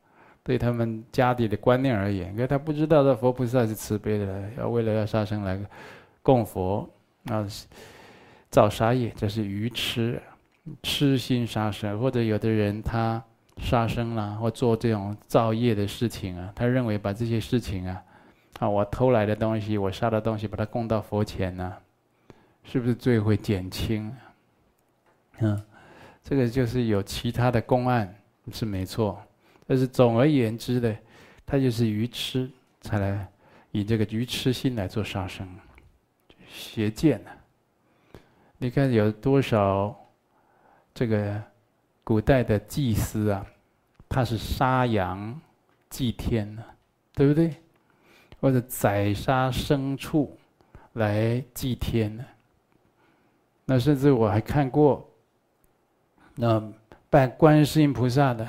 [0.42, 5.60] 对他们家里的观念而言，因为他不知道这佛菩萨是慈悲的，要为了要杀生来
[6.22, 6.88] 供佛，
[7.26, 7.46] 啊，
[8.48, 10.18] 造杀业，这是愚痴，
[10.82, 12.00] 痴心杀生。
[12.00, 13.22] 或者有的人他
[13.58, 18.02] 杀生啦，或做这种造业的事情啊，他认为把这些事情啊，
[18.58, 21.74] 啊，我偷来的东西，我杀的东西，把它供到佛前呢，
[22.70, 24.14] 是不是罪会减轻？
[25.38, 25.58] 嗯，
[26.22, 28.14] 这个就是有其他的公案
[28.52, 29.18] 是没错。
[29.66, 30.94] 但是总而言之呢，
[31.46, 32.50] 他就是愚痴，
[32.82, 33.26] 才来
[33.70, 35.48] 以这个愚痴心来做杀生，
[36.46, 37.30] 邪见呢。
[38.58, 39.98] 你看有多少
[40.92, 41.42] 这个
[42.04, 43.46] 古代的祭司啊，
[44.10, 45.40] 他是杀羊
[45.88, 46.62] 祭天呢，
[47.14, 47.54] 对不对？
[48.40, 50.38] 或者宰杀牲畜
[50.92, 52.22] 来祭天呢？
[53.70, 55.06] 那甚至我还看过，
[56.34, 56.62] 那
[57.10, 58.48] 拜观世音菩萨的。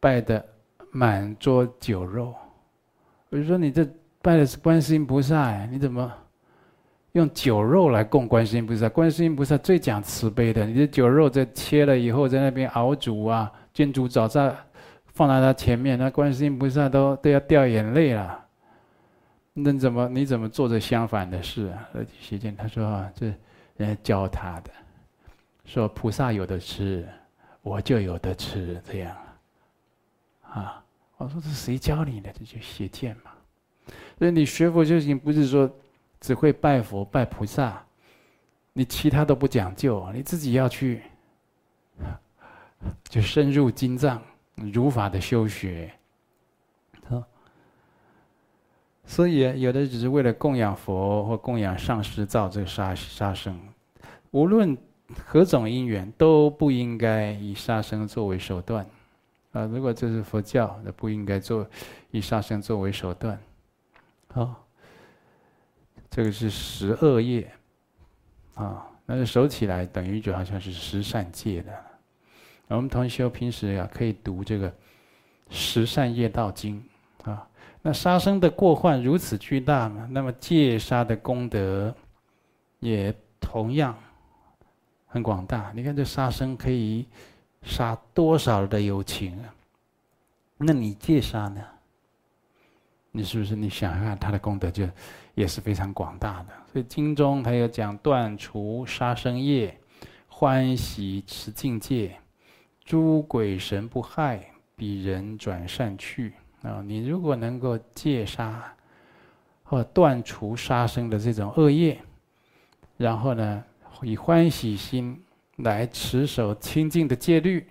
[0.00, 0.42] 拜的
[0.92, 2.32] 满桌酒肉，
[3.30, 3.84] 我就说你这
[4.22, 6.10] 拜的是观世音菩萨哎，你怎么
[7.12, 8.88] 用酒肉来供观世音菩萨？
[8.88, 14.54] 观世音菩萨最讲慈悲的，你这酒肉在切了以后，在那边熬煮啊，煎煮早上
[15.06, 18.46] 放在他前面，那观世音菩萨都都要掉眼泪了。
[19.52, 21.88] 那怎么你怎么做着相反的事啊？
[22.20, 23.34] 邪见他说啊，这
[23.78, 24.70] 人家教他的，
[25.64, 27.08] 说菩萨有的吃，
[27.62, 29.16] 我就有的吃，这样。
[30.42, 30.84] 啊！
[31.16, 32.32] 我说这谁教你的？
[32.32, 33.32] 这就邪见嘛。
[34.18, 35.70] 所以你学佛修行，不是说
[36.20, 37.84] 只会拜佛拜菩萨，
[38.72, 41.02] 你其他都不讲究，你自己要去，
[43.08, 44.22] 就深入经藏，
[44.54, 45.92] 如法的修学。
[49.08, 53.58] 所以有的只是为了供养佛或供养上师造这个杀杀生，
[54.32, 54.76] 无论
[55.24, 58.86] 何种因缘，都不应该以杀生作为手段。
[59.52, 61.66] 啊，如果这是佛教，那不应该做
[62.10, 63.40] 以杀生作为手段。
[64.30, 64.66] 好，
[66.10, 67.50] 这个是十恶业，
[68.56, 71.72] 啊，那就守起来等于就好像是十善戒的。
[72.68, 74.70] 我们同修平时啊，可以读这个
[75.48, 76.84] 《十善业道经》
[77.30, 77.48] 啊。
[77.82, 81.94] 那杀生的过患如此巨大嘛，那么戒杀的功德
[82.80, 83.96] 也同样
[85.06, 85.72] 很广大。
[85.74, 87.06] 你看这杀生可以
[87.62, 89.54] 杀多少的有情啊？
[90.58, 91.64] 那你戒杀呢？
[93.10, 94.86] 你是不是你想一想他的功德就
[95.34, 96.48] 也是非常广大的？
[96.72, 99.76] 所以经中还有讲断除杀生业，
[100.26, 102.16] 欢喜持净戒。
[102.84, 104.44] 诸鬼神不害，
[104.76, 106.82] 彼人转善趣啊！
[106.84, 108.74] 你如果能够戒杀
[109.62, 111.98] 或断除杀生的这种恶业，
[112.96, 113.64] 然后呢，
[114.02, 115.22] 以欢喜心
[115.56, 117.66] 来持守清净的戒律，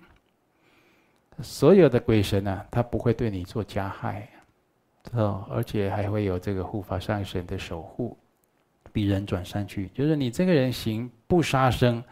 [1.40, 4.28] 所有的鬼神呢、他不会对你做加害，
[5.12, 8.16] 哦，而且还会有这个护法上神的守护，
[8.92, 12.02] 彼人转善去，就是你这个人行不杀生。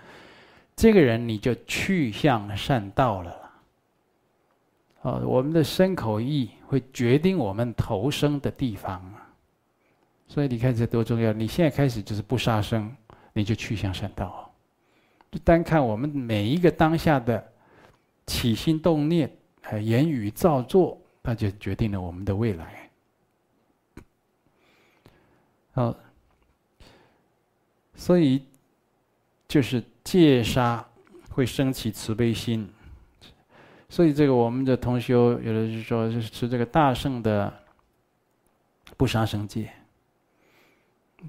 [0.74, 3.50] 这个人你就去向善道了。
[5.00, 9.28] 哦，我们的身口意会决定我们投生的地方啊。
[10.26, 11.32] 所以你看这多重要！
[11.32, 12.94] 你现在开始就是不杀生，
[13.32, 14.52] 你就去向善道。
[15.30, 17.52] 就单看我们每一个当下的
[18.26, 19.30] 起心动念、
[19.62, 22.90] 还言语造作，那就决定了我们的未来。
[25.72, 25.96] 好，
[27.94, 28.44] 所以
[29.48, 29.82] 就是。
[30.06, 30.86] 戒杀
[31.30, 32.72] 会升起慈悲心，
[33.88, 37.52] 所以这个我们的同修有的是说，就是持这个大圣的
[38.96, 39.72] 不杀生戒。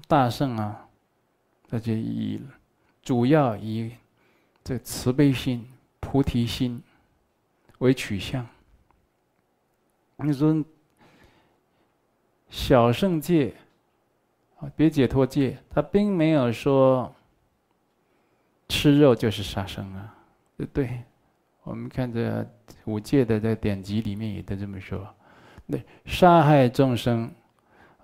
[0.06, 0.88] 大圣啊，
[1.68, 2.40] 那就以
[3.02, 3.92] 主要以
[4.62, 5.66] 这慈悲心、
[6.00, 6.82] 菩提心
[7.78, 8.46] 为取向。
[10.16, 10.64] 你说
[12.48, 13.54] 小圣戒
[14.58, 17.14] 啊，别解脱戒，他并没有说。
[18.70, 20.14] 吃肉就是杀生啊，
[20.58, 21.02] 对不对？
[21.68, 22.46] 我们看这
[22.86, 25.06] 五戒的这典籍里面也都这么说。
[25.66, 27.30] 那，杀害众生，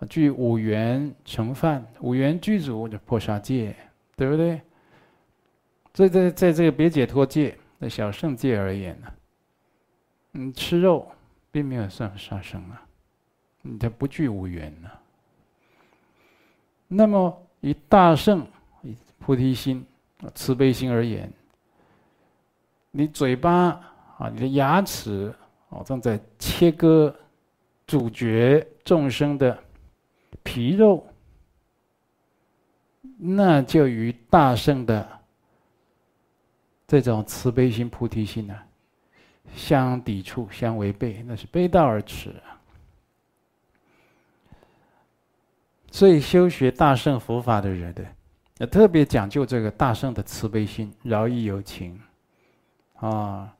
[0.08, 3.74] 具五缘成犯，五缘具足就破杀戒，
[4.16, 4.60] 对不对？
[5.94, 9.12] 这在在这个别解脱戒的小圣戒而言呢，
[10.32, 11.10] 嗯，吃肉
[11.50, 12.82] 并没有算杀生啊，
[13.62, 14.90] 你这不具五缘呢。
[16.86, 18.46] 那么以大圣
[18.82, 19.84] 以菩提心。
[20.34, 21.30] 慈悲心而言，
[22.96, 23.80] 你嘴巴
[24.18, 25.34] 啊，你的牙齿
[25.70, 27.12] 哦，正在切割、
[27.88, 29.58] 咀嚼众生的
[30.44, 31.04] 皮肉，
[33.18, 35.08] 那就与大圣的
[36.86, 38.56] 这种慈悲心、菩提心呢
[39.56, 42.32] 相抵触、相违背，那是背道而驰。
[45.90, 48.04] 所以修学大圣佛法的人的。
[48.68, 52.00] 特别讲究这个大圣的慈悲心，饶益有情，
[52.94, 53.54] 啊，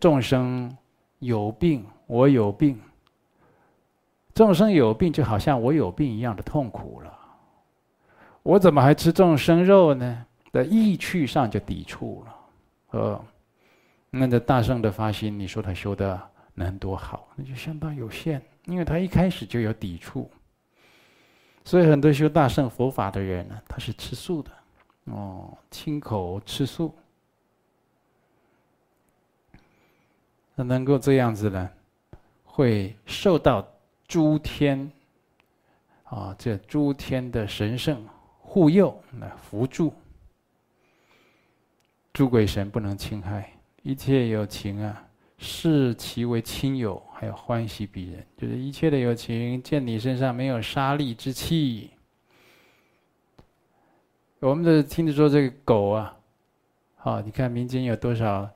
[0.00, 0.76] 众生
[1.18, 2.80] 有病，我有病，
[4.34, 7.18] 众生有病就好像我有病一样的痛苦了，
[8.42, 10.24] 我怎么还吃众生肉呢？
[10.52, 12.36] 在意趣上就抵触了，
[12.92, 13.24] 呃，
[14.08, 16.18] 那这大圣的发心，你说他修的
[16.54, 17.28] 能多好？
[17.36, 20.30] 那就相当有限，因为他一开始就有抵触。
[21.62, 24.50] 所以很多修大圣佛法的人呢，他是吃素的，
[25.06, 26.94] 哦，亲口吃素，
[30.56, 31.70] 那能够这样子呢，
[32.42, 33.64] 会受到
[34.08, 34.90] 诸天，
[36.04, 38.02] 啊，这诸天的神圣
[38.40, 39.92] 护佑那扶助，
[42.14, 43.52] 诸鬼神不能侵害，
[43.82, 45.02] 一切有情啊。
[45.38, 51.90] 视其为亲友，还有欢喜彼人，就是一切的有情见你身上没有杀戾之气。
[54.38, 56.16] 我们的听着说这个狗啊，
[56.96, 58.48] 好，你看民间有多少，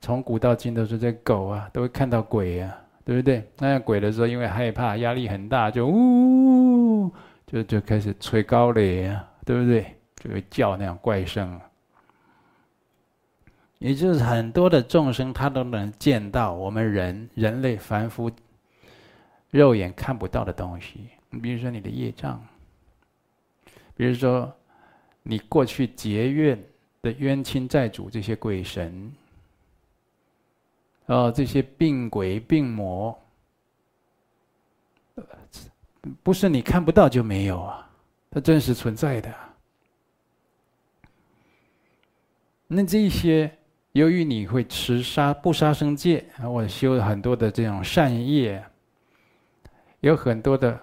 [0.00, 3.46] 从古到今都是这狗啊，都会看到鬼啊，对不对？
[3.58, 7.12] 那鬼的时候，因为害怕压力很大，就呜，
[7.46, 9.94] 就就开始吹高雷啊，对不对？
[10.16, 11.60] 就会叫那样怪声。
[13.78, 18.30] 也就是很多的众生，他都能见到我们人人类凡夫
[19.50, 21.08] 肉眼看不到的东西。
[21.30, 22.42] 你比如说你的业障，
[23.96, 24.52] 比如说
[25.22, 26.62] 你过去结怨
[27.00, 29.10] 的冤亲债主这些鬼神，
[31.10, 33.18] 哦，这些病鬼病魔，
[36.22, 37.90] 不是你看不到就没有啊，
[38.30, 39.34] 它真实存在的。
[42.66, 43.50] 那这些。
[43.92, 48.64] 由于你会持杀不杀生戒，我修了很多的这种善业，
[49.98, 50.80] 有很多的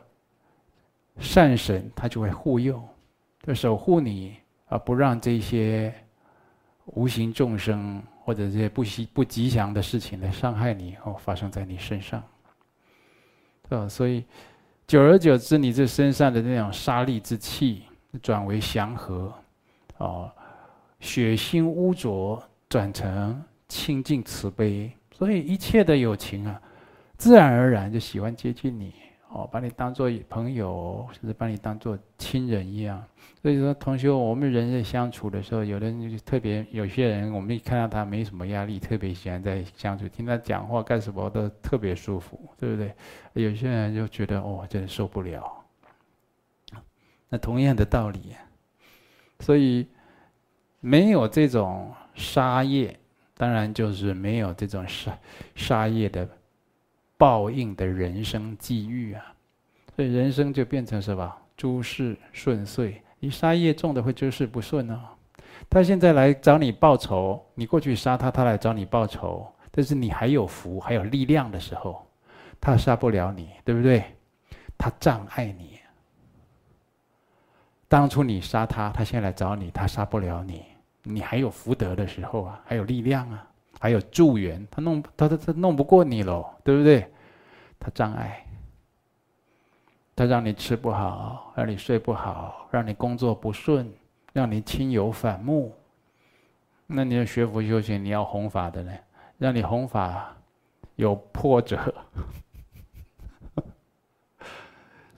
[1.17, 2.85] 善神，他就会护佑，
[3.43, 4.35] 就守护你
[4.67, 5.93] 啊，不让这些
[6.83, 12.21] 无形众生或者这些不吉不吉祥的事情来伤害你哦，发生在你身上。
[13.69, 14.25] 啊，所以
[14.85, 17.83] 久而久之，你这身上的那种杀戾之气
[18.21, 19.33] 转为祥和，
[19.99, 20.29] 哦，
[20.99, 26.61] 血腥污浊转成清净慈悲，所以一切的友情啊，
[27.15, 28.93] 自然而然就喜欢接近你。
[29.29, 33.03] 哦，把你当做朋友，甚至把你当做亲人一样。
[33.41, 42.93] 所以说，同学，我们人在相处的时候，有的人就特别，有些人我们一看到他没什么压力，特别喜欢在相处，听他讲话干什么都特别舒服，对不对？
[43.33, 45.43] 有些人就觉得哦，真的受不了。
[47.29, 48.33] 那同样的道理，
[49.41, 49.85] 所以
[50.79, 52.97] 没有这种杀业，
[53.35, 55.19] 当然就是没有这种杀
[55.53, 56.27] 杀业的。
[57.17, 59.33] 报应的人生际遇啊，
[59.95, 61.35] 所以人生就变成什么？
[61.55, 63.01] 诸事顺遂。
[63.19, 64.99] 你杀业重的会诸事不顺哦。
[65.67, 69.51] 他现在来找你报仇，你过去杀他，他来找你报仇。
[69.71, 72.07] 但是你还有福，还有力量的时候，
[72.61, 74.03] 他杀不了你，对不对？
[74.77, 75.79] 他障碍你。
[77.87, 80.63] 当初你杀他，他现在来找你，他杀不了你。
[81.03, 83.46] 你还有福德的时候啊，还有力量啊。
[83.79, 87.07] 还有助缘，他弄他他他弄不过你喽，对不对？
[87.79, 88.43] 他障碍，
[90.15, 93.87] 他让你吃不好，让你睡不好，让你工作不顺，
[94.33, 95.75] 让你亲友反目。
[96.87, 98.91] 那你要学佛修行，你要弘法的呢，
[99.37, 100.35] 让你弘法
[100.95, 101.77] 有破折。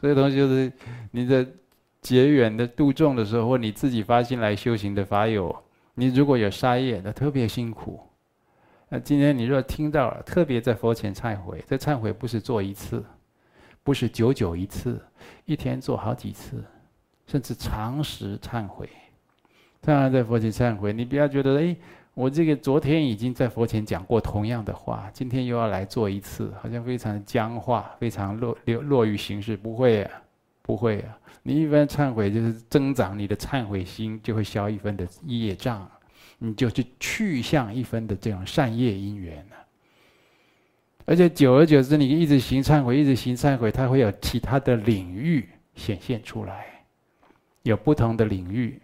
[0.02, 0.74] 所以，同学就是
[1.12, 1.48] 你的
[2.02, 5.56] 结缘的度众的时候，或你自己发心来修行的法友，
[5.94, 8.09] 你如果有杀业，那特别辛苦。
[8.92, 13.06] 那今天你若听到了，特别在佛前忏悔，这忏悔不是做一次，
[13.84, 15.00] 不是久久一次，
[15.46, 16.64] 一天做好几次，
[17.28, 18.90] 甚至长时忏悔。
[19.80, 21.76] 当然在佛前忏悔，你不要觉得哎，
[22.16, 29.56] 我这个昨天已经在佛前讲过同样的话，今天又要来做一次，好像非常僵化，非常落落落于形式。
[29.56, 30.22] 不会啊，
[30.64, 35.88] 不会啊，你一般忏悔就是增长你的忏悔心，就会消一分的业障。
[36.42, 39.58] 你就去去向一分的这种善业因缘了，
[41.04, 46.66] 而且久而久之，你一直行忏悔，一直行忏悔，它会有其他的领域显现出来，
[47.64, 48.82] 有不同的领域，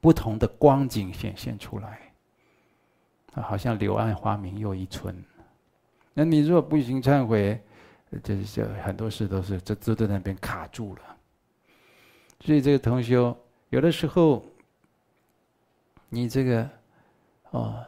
[0.00, 2.00] 不同的光景显现出来，
[3.34, 5.14] 啊，好像柳暗花明又一村。
[6.14, 7.60] 那你如果不行忏悔，
[8.24, 11.16] 就是就很多事都是就就在那边卡住了。
[12.40, 13.38] 所以这个同修
[13.68, 14.44] 有的时候。
[16.08, 16.70] 你这个，
[17.50, 17.84] 哦，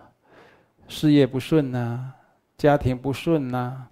[0.88, 2.12] 事业不顺呐，
[2.56, 3.86] 家庭不顺呐，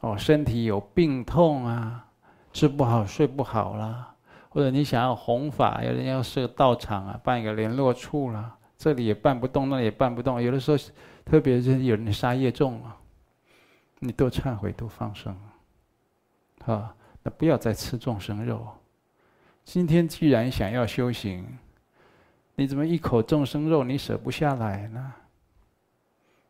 [0.00, 2.06] 哦，身体有病痛啊，
[2.52, 4.14] 吃不好睡不好啦，
[4.48, 10.40] 或者你想要弘法，有人要设道场啊，办一个联络处啦，这里也办不动，那里也办不动。
[10.40, 10.78] 有的时候，
[11.24, 12.96] 特别是有人杀业重啊，
[13.98, 15.36] 你多忏悔，多放生，
[16.66, 18.66] 啊，那不要再吃众生肉。
[19.64, 21.58] 今天既然想要修行。
[22.54, 25.12] 你怎么一口众生肉你舍不下来呢？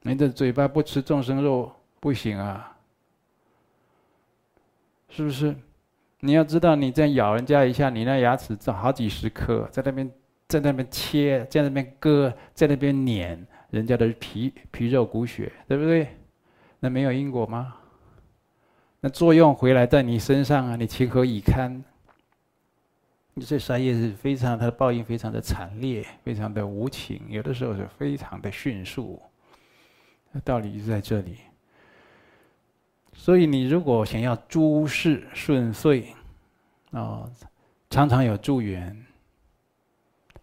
[0.03, 2.77] 你的嘴巴不吃众生肉不行啊，
[5.09, 5.55] 是不是？
[6.21, 10.11] 你要知道，你这样咬人家一下，你那牙齿长好几十颗，在那边
[10.49, 16.09] 在那边切，在那边割，在那边碾人家的皮皮肉骨血，对不对？
[16.81, 17.75] 那没有因果吗？
[19.01, 21.83] 那作用回来在你身上啊，你情何以堪？
[23.35, 29.21] 你这杀业是非常，它的报应非常的惨烈，非常的无情，有的时候是非常的迅速。
[30.45, 31.39] 道理就在这里。
[33.15, 36.15] 所以你如果想要诸事顺遂，
[36.91, 37.29] 啊，
[37.89, 39.05] 常常有助缘，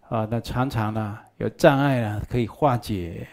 [0.07, 3.27] 啊，那常常呢有障碍啊可以化解，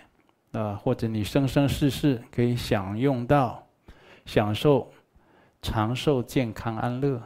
[0.52, 3.66] 啊，或者你生生世世可以享用到，
[4.26, 4.90] 享受
[5.62, 7.22] 长寿、健康、安乐。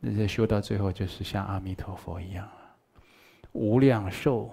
[0.00, 2.48] 那些修到最后，就是像阿弥陀佛一样，
[3.52, 4.50] 无量寿、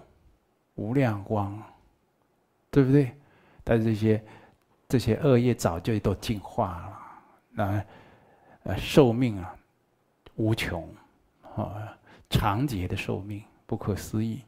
[0.76, 1.64] 无量光，
[2.70, 3.12] 对不对？
[3.64, 4.24] 但是这些
[4.90, 7.00] 这些恶业早就都净化了，
[7.52, 7.86] 那
[8.64, 9.56] 呃寿命啊
[10.36, 10.88] 无穷
[11.56, 11.98] 啊，
[12.30, 14.42] 长劫的寿命不可思议。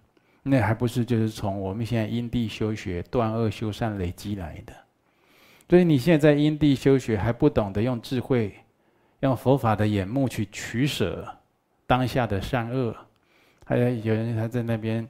[0.44, 4.74] 那还不是就是从我们现在因地修学、断恶修善累积来的。
[5.70, 8.54] 所以你现在因地修学还不懂得用智慧。
[9.22, 11.28] 用佛法的眼目去取舍
[11.86, 12.96] 当下的善恶，
[13.66, 15.08] 还有有人他在那边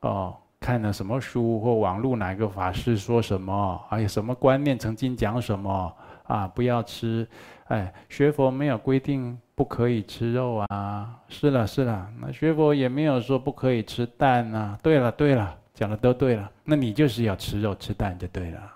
[0.00, 6.48] 哦看了什么书或网络哪个法师说什么，还有什么观念曾经讲什么啊？
[6.48, 7.26] 不要吃，
[7.66, 14.76] 哎，学佛没有规定不可以吃肉啊，是了是了，那学佛也没有说不可以吃蛋啊。
[14.82, 18.72] 对了对了，讲的都对了，那你就是要吃肉吃蛋就对了，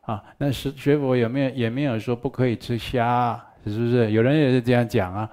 [0.00, 3.38] 啊，那是学佛有没有也没有说不可以吃虾，
[3.70, 4.10] 是不是？
[4.10, 5.30] 有人也是这样讲啊，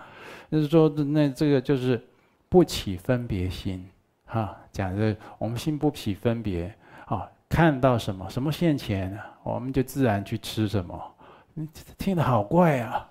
[0.52, 2.02] 就是说那这个就是
[2.50, 3.88] 不起分别心，
[4.26, 6.74] 哈，讲的我们心不起分别，
[7.06, 11.16] 啊，看到什么什么现前，我们就自然去吃什么，
[11.54, 11.68] 你
[11.98, 13.08] 听得好怪啊。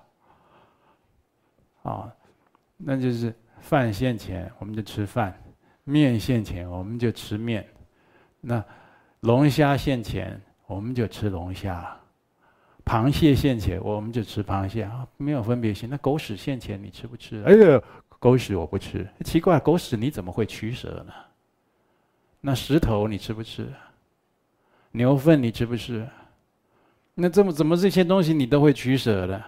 [1.83, 2.13] 啊，
[2.77, 5.31] 那就是饭现前，我们就吃饭；
[5.83, 7.63] 面现前，我们就吃面；
[8.39, 8.63] 那
[9.21, 11.99] 龙虾现前，我们就吃龙虾；
[12.85, 15.89] 螃蟹现前，我们就吃螃蟹啊，没有分别心。
[15.89, 17.43] 那狗屎现前，你吃不吃？
[17.43, 17.81] 哎呀，
[18.19, 19.07] 狗屎我不吃。
[19.23, 21.13] 奇怪，狗屎你怎么会取舍呢？
[22.41, 23.71] 那石头你吃不吃？
[24.91, 26.07] 牛粪你吃不吃？
[27.13, 29.43] 那这么怎么这些东西你都会取舍的？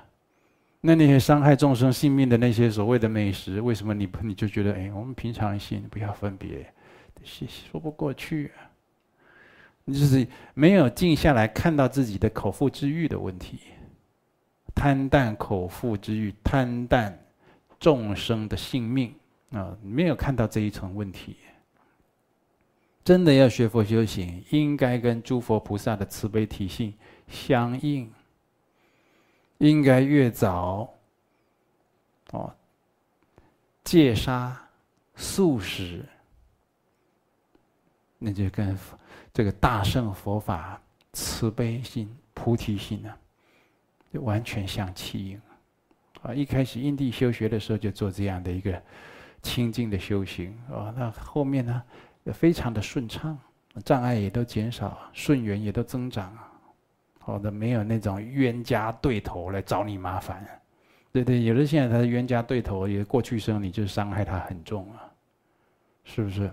[0.82, 6.72] 那那些伤害众生性命的那些所谓的美食，为什么你不你就觉得哎，我们平常心不要分别，
[7.24, 8.52] 说不过去。
[9.86, 13.60] 你就是没有静下来看到自己的口腹之欲的问题，
[14.74, 17.18] 贪淡口腹之欲，贪淡
[17.80, 19.14] 众生的性命
[19.52, 21.36] 啊，没有看到这一层问题。
[23.04, 26.94] 真的要学佛修行，应该跟诸佛菩萨的慈悲体性
[27.28, 28.10] 相应。
[29.60, 30.90] 应该越早，
[32.32, 32.54] 哦，
[33.84, 34.58] 戒杀
[35.16, 36.06] 素食，
[38.18, 38.78] 那就跟
[39.34, 40.80] 这个大乘佛法
[41.14, 43.12] 慈悲心、菩提心呢，
[44.14, 45.42] 就完全相契应。
[46.22, 48.82] 啊，一开始因地修学的时候就做这样的一个
[49.42, 51.84] 清净的修行，啊，那后面呢
[52.32, 53.38] 非常的顺畅，
[53.84, 56.50] 障碍也都减少，顺缘也都增长啊。
[57.20, 60.46] 好的，没有那种冤家对头来找你麻烦，
[61.12, 65.10] 对对，有的现在他的冤家对头，也过去生你就伤害他很重啊，
[66.04, 66.52] 是不是？